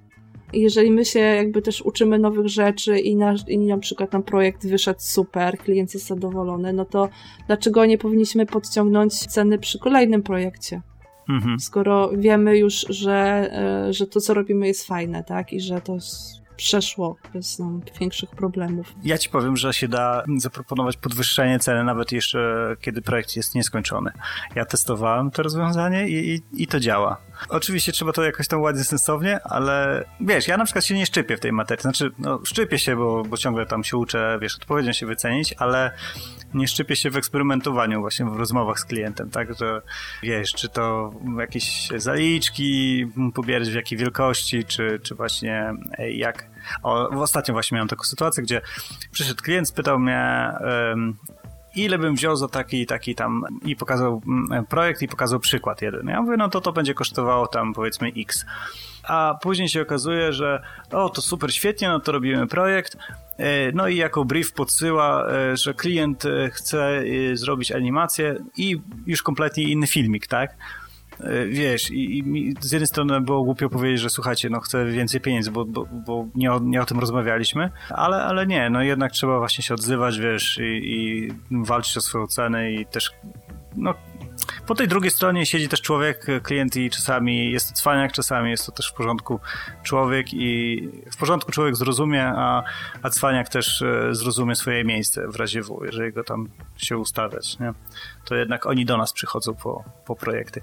[0.53, 4.23] I jeżeli my się jakby też uczymy nowych rzeczy i, nasz, i na przykład nam
[4.23, 7.09] projekt wyszedł super, klient jest zadowolony, no to
[7.47, 10.81] dlaczego nie powinniśmy podciągnąć ceny przy kolejnym projekcie?
[11.29, 11.59] Mhm.
[11.59, 13.49] Skoro wiemy już, że,
[13.87, 15.53] e, że to, co robimy jest fajne, tak?
[15.53, 15.97] I że to
[16.57, 18.93] przeszło bez no, większych problemów.
[19.03, 24.11] Ja ci powiem, że się da zaproponować podwyższenie ceny nawet jeszcze kiedy projekt jest nieskończony.
[24.55, 27.17] Ja testowałem to rozwiązanie i, i, i to działa.
[27.49, 31.37] Oczywiście trzeba to jakoś tam ładnie, sensownie, ale wiesz, ja na przykład się nie szczypię
[31.37, 31.81] w tej materii.
[31.81, 35.91] Znaczy, no szczypię się, bo, bo ciągle tam się uczę, wiesz, odpowiednio się wycenić, ale
[36.53, 39.81] nie szczypię się w eksperymentowaniu właśnie w rozmowach z klientem, tak, że
[40.23, 45.73] wiesz, czy to jakieś zaliczki pobierać w jakiej wielkości, czy, czy właśnie
[46.13, 46.44] jak...
[46.83, 48.61] O, ostatnio właśnie miałem taką sytuację, gdzie
[49.11, 50.51] przyszedł klient, spytał mnie,
[50.89, 51.17] um,
[51.75, 56.07] ile bym wziął za taki taki tam i pokazał mm, projekt i pokazał przykład jeden.
[56.07, 58.45] Ja mówię, no to to będzie kosztowało tam powiedzmy x.
[59.03, 62.97] A później się okazuje, że o, to super, świetnie, no to robimy projekt,
[63.37, 69.23] e, no i jako brief podsyła, e, że klient e, chce zrobić animację i już
[69.23, 70.57] kompletnie inny filmik, tak?
[71.49, 75.51] Wiesz, i, i z jednej strony było głupio powiedzieć, że słuchajcie, no chcę więcej pieniędzy,
[75.51, 79.39] bo, bo, bo nie, o, nie o tym rozmawialiśmy, ale, ale nie, no jednak trzeba
[79.39, 83.11] właśnie się odzywać, wiesz, i, i walczyć o swoją cenę i też,
[83.75, 83.93] no
[84.67, 88.65] po tej drugiej stronie siedzi też człowiek, klient i czasami jest to cwaniak, czasami jest
[88.65, 89.39] to też w porządku
[89.83, 92.63] człowiek i w porządku człowiek zrozumie, a,
[93.01, 97.59] a cwaniak też e, zrozumie swoje miejsce w razie W, jeżeli go tam się ustawiać,
[97.59, 97.73] nie?
[98.25, 100.61] To jednak oni do nas przychodzą po, po projekty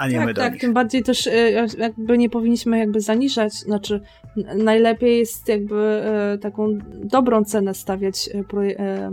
[0.00, 0.60] a nie tak, my do tak, nich.
[0.60, 4.00] tym bardziej też e, jakby nie powinniśmy jakby zaniżać, znaczy
[4.56, 9.10] najlepiej jest jakby e, taką dobrą cenę stawiać e,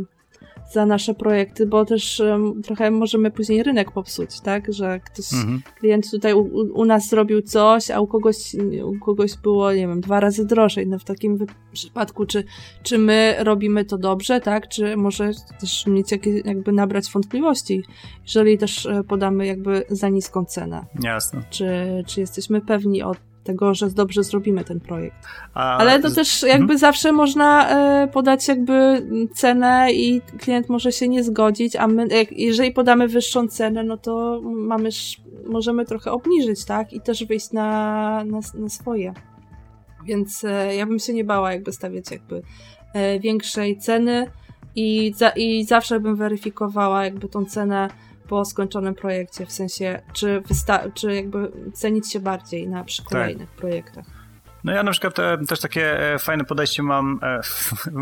[0.71, 4.73] za nasze projekty, bo też um, trochę możemy później rynek popsuć, tak?
[4.73, 5.61] Że ktoś, mhm.
[5.79, 6.39] klient tutaj u,
[6.73, 10.87] u, nas zrobił coś, a u kogoś, u kogoś było, nie wiem, dwa razy drożej.
[10.87, 12.43] No w takim przypadku, czy,
[12.83, 14.67] czy my robimy to dobrze, tak?
[14.67, 17.83] Czy może też mieć jakieś, jakby nabrać wątpliwości,
[18.23, 20.85] jeżeli też e, podamy jakby za niską cenę.
[21.03, 21.43] Jasne.
[21.49, 21.67] Czy,
[22.07, 23.15] czy jesteśmy pewni o
[23.47, 25.17] tego, że dobrze zrobimy ten projekt.
[25.53, 25.77] A...
[25.77, 26.77] Ale to też jakby hmm?
[26.77, 32.71] zawsze można e, podać jakby cenę i klient może się nie zgodzić, a my, jeżeli
[32.71, 34.89] podamy wyższą cenę, no to mamy,
[35.45, 36.93] możemy trochę obniżyć, tak?
[36.93, 39.13] I też wyjść na, na, na swoje.
[40.05, 42.41] Więc e, ja bym się nie bała jakby stawiać jakby
[42.93, 44.31] e, większej ceny
[44.75, 47.89] i, za, i zawsze bym weryfikowała jakby tą cenę
[48.27, 53.11] po skończonym projekcie, w sensie, czy, wysta- czy jakby cenić się bardziej na przy tak.
[53.11, 53.57] kolejnych tak.
[53.57, 54.05] projektach.
[54.63, 57.39] No ja na przykład e, też takie e, fajne podejście mam, e,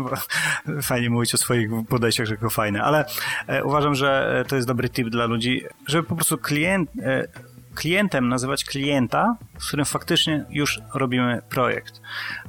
[0.82, 3.04] fajnie mówić o swoich podejściach, że tylko fajne, ale
[3.46, 7.28] e, uważam, że to jest dobry tip dla ludzi, żeby po prostu klient, e,
[7.76, 12.00] klientem nazywać klienta, z którym faktycznie już robimy projekt.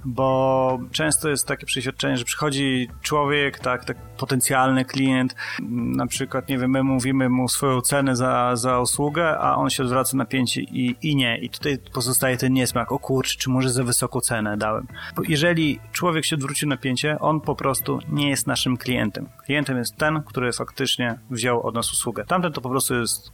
[0.05, 5.36] Bo często jest takie przeświadczenie, że przychodzi człowiek, tak, tak potencjalny klient,
[5.69, 9.84] na przykład, nie wiem, my mówimy mu swoją cenę za, za usługę, a on się
[9.84, 11.38] odwraca na pięcie i, i nie.
[11.38, 14.88] I tutaj pozostaje ten niesmak, o kurczę, czy może za wysoką cenę dałem.
[15.15, 19.30] Bo jeżeli człowiek się odwrócił na pięcie, on po prostu nie jest naszym klientem.
[19.45, 22.25] Klientem jest ten, który faktycznie wziął od nas usługę.
[22.25, 23.32] Tamten to po prostu jest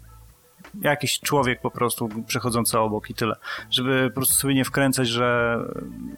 [0.82, 3.36] jakiś człowiek po prostu przechodzący obok i tyle.
[3.70, 5.58] Żeby po prostu sobie nie wkręcać, że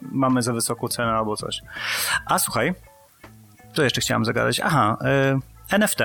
[0.02, 1.62] mamy za wysoką cenę albo coś.
[2.26, 2.74] A słuchaj,
[3.74, 4.60] to jeszcze chciałem zagadać.
[4.60, 4.98] Aha,
[5.70, 6.00] y, NFT.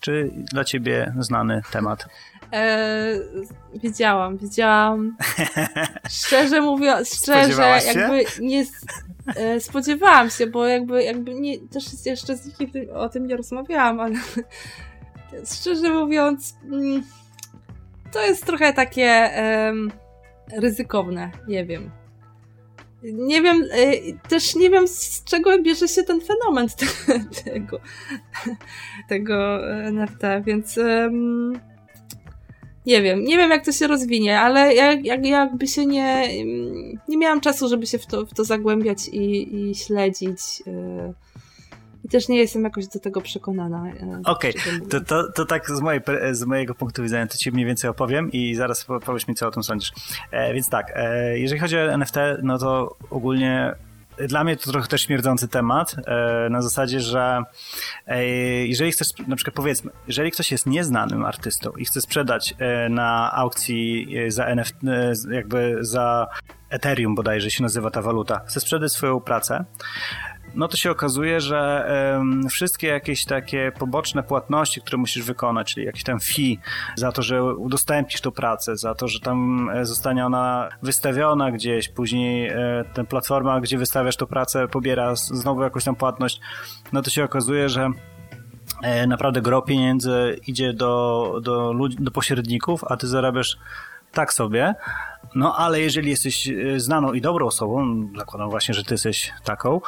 [0.00, 2.06] Czy dla ciebie znany temat?
[2.52, 3.14] E,
[3.74, 5.16] wiedziałam, wiedziałam.
[6.08, 8.64] Szczerze mówiąc, szczerze, jakby nie
[9.36, 14.00] e, spodziewałam się, bo jakby, jakby nie, też jeszcze z nikim o tym nie rozmawiałam,
[14.00, 14.14] ale
[15.54, 17.02] szczerze mówiąc, mm,
[18.12, 19.30] to jest trochę takie
[19.66, 19.92] um,
[20.58, 21.90] ryzykowne, nie wiem.
[23.02, 26.86] Nie wiem, y, też nie wiem z czego bierze się ten fenomen te,
[27.44, 27.80] tego,
[29.08, 31.60] tego NFT, więc um,
[32.86, 36.28] nie wiem, nie wiem jak to się rozwinie, ale jak, jak, jakby się nie,
[37.08, 40.40] nie miałam czasu, żeby się w to, w to zagłębiać i, i śledzić.
[40.66, 41.31] Y,
[42.04, 43.86] i też nie jestem jakoś do tego przekonana.
[43.86, 44.80] E, Okej, okay.
[44.88, 46.00] to, to, to tak z, mojej,
[46.32, 49.50] z mojego punktu widzenia to ci mniej więcej opowiem i zaraz powiesz mi, co o
[49.50, 49.92] tym sądzisz.
[50.30, 53.74] E, więc tak, e, jeżeli chodzi o NFT, no to ogólnie
[54.18, 57.42] dla mnie to trochę też śmierdzący temat, e, na zasadzie, że
[58.06, 58.26] e,
[58.66, 62.54] jeżeli chcesz, na przykład powiedzmy, jeżeli ktoś jest nieznanym artystą i chce sprzedać
[62.90, 64.76] na aukcji za NFT,
[65.30, 66.28] jakby za
[66.70, 69.64] Ethereum bodajże się nazywa ta waluta, chce sprzedać swoją pracę,
[70.54, 71.88] no to się okazuje, że
[72.50, 76.58] wszystkie jakieś takie poboczne płatności, które musisz wykonać, czyli jakiś tam fee
[76.96, 81.88] za to, że udostępnisz tą pracę, za to, że tam e, zostanie ona wystawiona gdzieś,
[81.88, 86.40] później e, ta platforma, gdzie wystawiasz tą pracę, pobiera znowu jakąś tam płatność,
[86.92, 87.90] no to się okazuje, że
[88.82, 93.58] e, naprawdę gro pieniędzy idzie do, do, ludzi, do pośredników, a ty zarabiasz
[94.12, 94.74] tak sobie.
[95.34, 99.80] No ale jeżeli jesteś e, znaną i dobrą osobą, zakładam właśnie, że ty jesteś taką,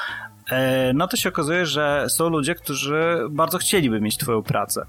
[0.95, 4.87] no to się okazuje, że są ludzie, którzy bardzo chcieliby mieć twoją pracę.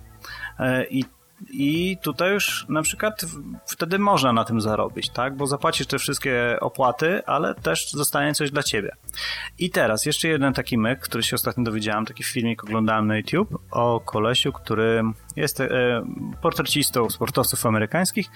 [0.59, 1.05] E, I
[1.49, 3.25] i tutaj już na przykład
[3.65, 5.35] wtedy można na tym zarobić, tak?
[5.35, 8.91] Bo zapłacisz te wszystkie opłaty, ale też zostanie coś dla ciebie.
[9.59, 13.59] I teraz jeszcze jeden taki myk, który się ostatnio dowiedziałem, taki filmik oglądałem na YouTube
[13.71, 15.03] o kolesiu, który
[15.35, 15.67] jest e,
[16.41, 18.29] portrecistą sportowców amerykańskich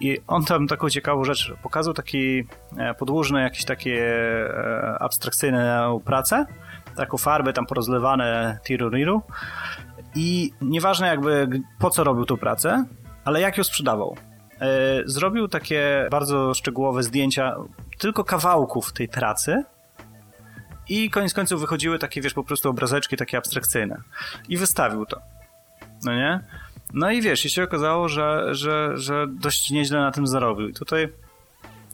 [0.00, 2.44] i on tam taką ciekawą rzecz pokazał, taki
[2.78, 4.04] e, podłużny, jakieś takie
[4.48, 6.46] e, abstrakcyjne pracę,
[6.96, 9.22] taką farbę tam porozlewane tiruriru
[10.14, 12.84] i nieważne jakby po co robił tą pracę,
[13.24, 14.16] ale jak ją sprzedawał.
[14.60, 14.66] E,
[15.04, 17.54] zrobił takie bardzo szczegółowe zdjęcia
[17.98, 19.64] tylko kawałków tej pracy
[20.88, 23.96] i koniec końców wychodziły takie, wiesz, po prostu obrazeczki takie abstrakcyjne.
[24.48, 25.20] I wystawił to.
[26.04, 26.40] No nie?
[26.94, 30.68] No i wiesz, i się okazało, że, że, że dość nieźle na tym zarobił.
[30.68, 31.08] I tutaj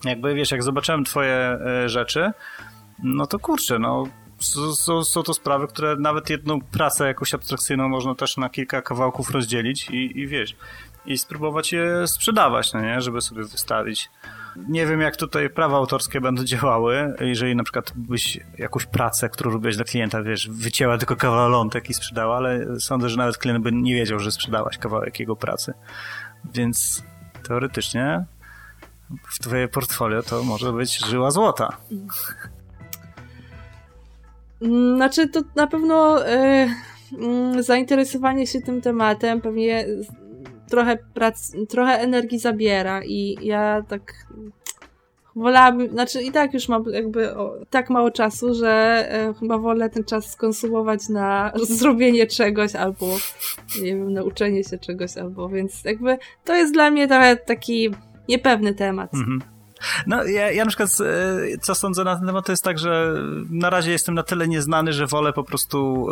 [0.05, 2.33] jakby, wiesz, jak zobaczyłem twoje e, rzeczy,
[3.03, 4.05] no to kurczę, no
[4.75, 9.31] są, są to sprawy, które nawet jedną pracę jakąś abstrakcyjną można też na kilka kawałków
[9.31, 10.57] rozdzielić i, i wiesz,
[11.07, 13.01] i spróbować je sprzedawać, no nie?
[13.01, 14.11] Żeby sobie wystawić.
[14.57, 19.51] Nie wiem, jak tutaj prawa autorskie będą działały, jeżeli na przykład byś jakąś pracę, którą
[19.51, 23.73] robiłeś dla klienta, wiesz, wycięła tylko kawałek i sprzedała, ale sądzę, że nawet klient by
[23.73, 25.73] nie wiedział, że sprzedałaś kawałek jego pracy.
[26.55, 27.03] Więc
[27.49, 28.25] teoretycznie
[29.29, 31.77] w twoje portfolio to może być żyła złota.
[34.97, 36.69] Znaczy, to na pewno e,
[37.19, 39.87] mm, zainteresowanie się tym tematem pewnie
[40.71, 44.13] trochę, prac, trochę energii zabiera i ja tak
[45.37, 49.91] wolałabym, znaczy i tak już mam jakby o, tak mało czasu, że e, chyba wolę
[49.91, 53.07] ten czas skonsumować na zrobienie czegoś albo
[53.83, 57.91] nie wiem, nauczenie się czegoś albo, więc jakby to jest dla mnie trochę taki
[58.29, 59.15] niepewny temat.
[59.15, 59.60] Mhm.
[60.07, 63.15] No, ja, ja na przykład, e, co sądzę na ten temat, to jest tak, że
[63.51, 66.07] na razie jestem na tyle nieznany, że wolę po prostu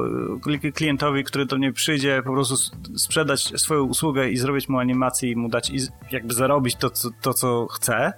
[0.65, 2.57] e, klientowi, który do mnie przyjdzie, po prostu
[2.97, 5.79] sprzedać swoją usługę i zrobić mu animację i mu dać i
[6.11, 8.13] jakby zarobić to, co, to, co chce,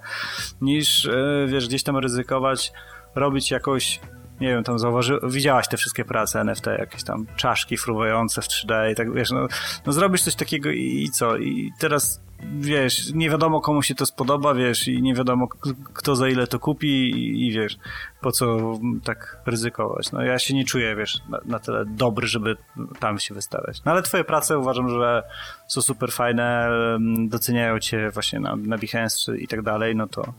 [0.61, 2.71] niż, e, wiesz, gdzieś tam ryzykować,
[3.15, 3.99] robić jakoś
[4.41, 8.91] nie wiem, tam zauważy, widziałaś te wszystkie prace NFT, jakieś tam czaszki fruwające w 3D
[8.91, 9.47] i tak, wiesz, no,
[9.85, 11.37] no zrobisz coś takiego i, i co?
[11.37, 12.21] I teraz
[12.59, 15.47] wiesz, nie wiadomo komu się to spodoba, wiesz, i nie wiadomo
[15.93, 17.77] kto za ile to kupi i, i wiesz,
[18.21, 18.73] po co
[19.03, 20.11] tak ryzykować.
[20.11, 22.57] No ja się nie czuję, wiesz, na, na, tyle dobry, żeby
[22.99, 23.83] tam się wystawiać.
[23.85, 25.23] No ale twoje prace uważam, że
[25.67, 26.69] są super fajne,
[27.27, 30.33] doceniają cię właśnie na, na Behance i tak dalej, no to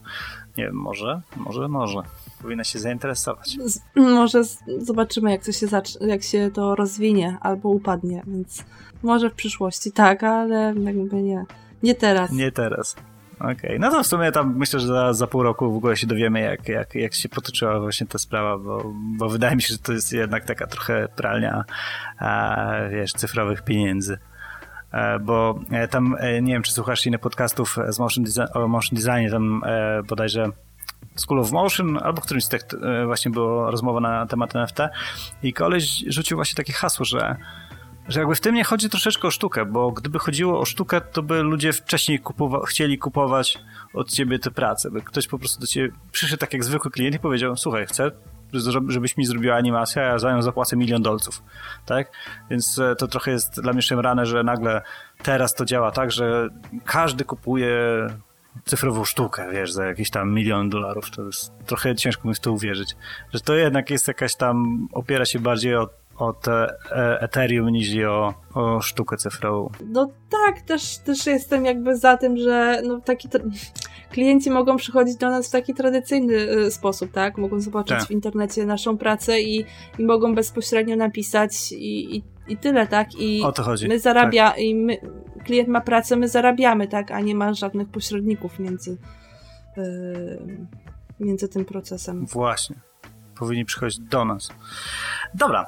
[0.57, 2.03] nie wiem, może, może, może.
[2.43, 3.59] Powinna się zainteresować.
[3.65, 5.67] Z, może z, zobaczymy, jak to się,
[6.01, 8.65] jak się to rozwinie albo upadnie, więc
[9.03, 11.45] może w przyszłości tak, ale jakby nie.
[11.83, 12.33] Nie teraz.
[12.33, 12.97] Nie teraz.
[13.41, 13.79] Okej, okay.
[13.79, 16.41] no to w sumie tam myślę, że za, za pół roku w ogóle się dowiemy,
[16.41, 19.93] jak, jak, jak się potoczyła właśnie ta sprawa, bo, bo wydaje mi się, że to
[19.93, 21.65] jest jednak taka trochę pralnia,
[22.19, 24.19] a, wiesz, cyfrowych pieniędzy.
[24.93, 28.69] E, bo e, tam, e, nie wiem, czy słuchasz innych podcastów z motion design, o
[28.69, 29.63] motion designie, tam
[30.09, 30.51] bodajże
[31.17, 32.63] School of Motion, albo którymś z tych
[33.07, 34.79] właśnie była rozmowa na temat NFT
[35.43, 37.37] i koleś rzucił właśnie takie hasło, że
[38.09, 41.23] że jakby w tym nie chodzi troszeczkę o sztukę, bo gdyby chodziło o sztukę, to
[41.23, 43.59] by ludzie wcześniej kupowa chcieli kupować
[43.95, 47.17] od ciebie te prace, by ktoś po prostu do ciebie przyszedł tak jak zwykły klient
[47.17, 48.11] i powiedział, słuchaj, chcę
[48.89, 51.43] żebyś mi zrobiła animację, a ja za nią zapłacę milion dolców,
[51.87, 52.13] tak?
[52.51, 54.83] Więc e, to trochę jest dla mnie szemrane, że nagle
[55.23, 56.49] teraz to działa tak, że
[56.85, 57.77] każdy kupuje
[58.65, 62.53] cyfrową sztukę, wiesz, za jakiś tam milion dolarów, to jest trochę ciężko mi w to
[62.53, 62.97] uwierzyć,
[63.33, 65.89] że to jednak jest jakaś tam, opiera się bardziej o
[66.19, 66.75] o te
[67.21, 69.71] Ethereum niż o, o sztukę cyfrową.
[69.87, 73.29] No tak, też, też jestem jakby za tym, że no taki
[74.11, 77.39] klienci mogą przychodzić do nas w taki tradycyjny y, sposób, tak?
[77.39, 78.09] Mogą zobaczyć tak.
[78.09, 79.65] w internecie naszą pracę i,
[79.99, 83.15] i mogą bezpośrednio napisać i, i, i tyle, tak?
[83.15, 83.89] I o to chodzi.
[83.89, 84.59] My zarabia, tak.
[84.59, 84.99] i my,
[85.45, 87.11] klient ma pracę, my zarabiamy, tak?
[87.11, 88.99] A nie ma żadnych pośredników między,
[89.77, 90.67] yy,
[91.21, 92.27] między tym procesem.
[92.27, 92.77] Właśnie.
[93.39, 94.49] Powinni przychodzić do nas.
[95.35, 95.67] Dobra,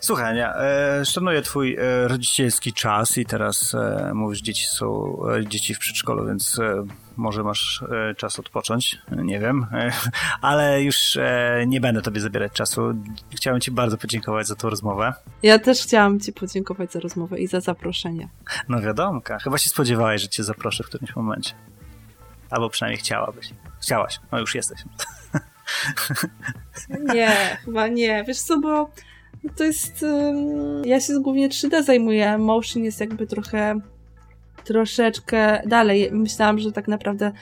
[0.00, 5.74] Słuchaj, e, szanuję twój e, rodzicielski czas i teraz e, mówisz, dzieci są e, dzieci
[5.74, 6.84] w przedszkolu, więc e,
[7.16, 9.66] może masz e, czas odpocząć, nie wiem,
[10.40, 11.18] ale już
[11.66, 12.94] nie będę tobie zabierać czasu.
[13.36, 15.14] Chciałem ci bardzo podziękować za tą rozmowę.
[15.42, 18.28] Ja też chciałam ci podziękować za rozmowę i za zaproszenie.
[18.68, 21.54] No wiadomo, chyba się spodziewałeś, że cię zaproszę w którymś momencie.
[22.50, 23.50] Albo przynajmniej chciałabyś.
[23.82, 24.80] Chciałaś, no już jesteś.
[27.14, 28.24] Nie, chyba nie.
[28.24, 28.90] Wiesz co, bo
[29.56, 30.04] to jest.
[30.84, 32.38] Ja się głównie 3D zajmuję.
[32.38, 33.80] Motion jest jakby trochę.
[34.64, 36.08] troszeczkę dalej.
[36.12, 37.32] Myślałam, że tak naprawdę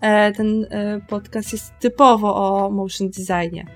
[0.00, 3.66] e, ten e, podcast jest typowo o motion designie.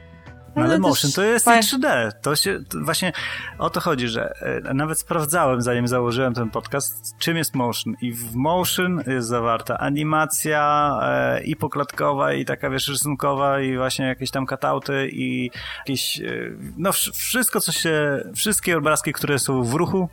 [0.56, 2.12] No ale, motion to jest 3D.
[2.22, 3.12] To się to właśnie
[3.58, 7.94] o to chodzi, że e, nawet sprawdzałem, zanim założyłem ten podcast, czym jest motion.
[8.00, 14.04] I w motion jest zawarta animacja e, i poklatkowa, i taka wiesz, rysunkowa, i właśnie
[14.06, 16.20] jakieś tam katauty, i jakieś.
[16.20, 18.24] E, no, wszystko, co się.
[18.34, 20.08] Wszystkie obrazki, które są w ruchu,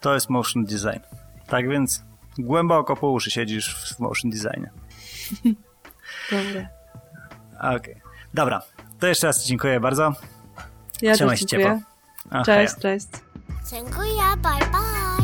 [0.00, 1.00] to jest motion design.
[1.46, 2.04] Tak więc
[2.38, 4.70] głęboko po uszy siedzisz w motion designie.
[6.30, 6.68] Dobra.
[7.58, 7.76] Okej.
[7.76, 7.94] Okay.
[8.34, 8.62] Dobra,
[9.00, 10.12] to jeszcze raz dziękuję bardzo.
[11.02, 11.80] Ja Trzymaj się ciepło.
[12.44, 13.06] Cześć, cześć.
[13.70, 15.17] Dziękuję, bye bye.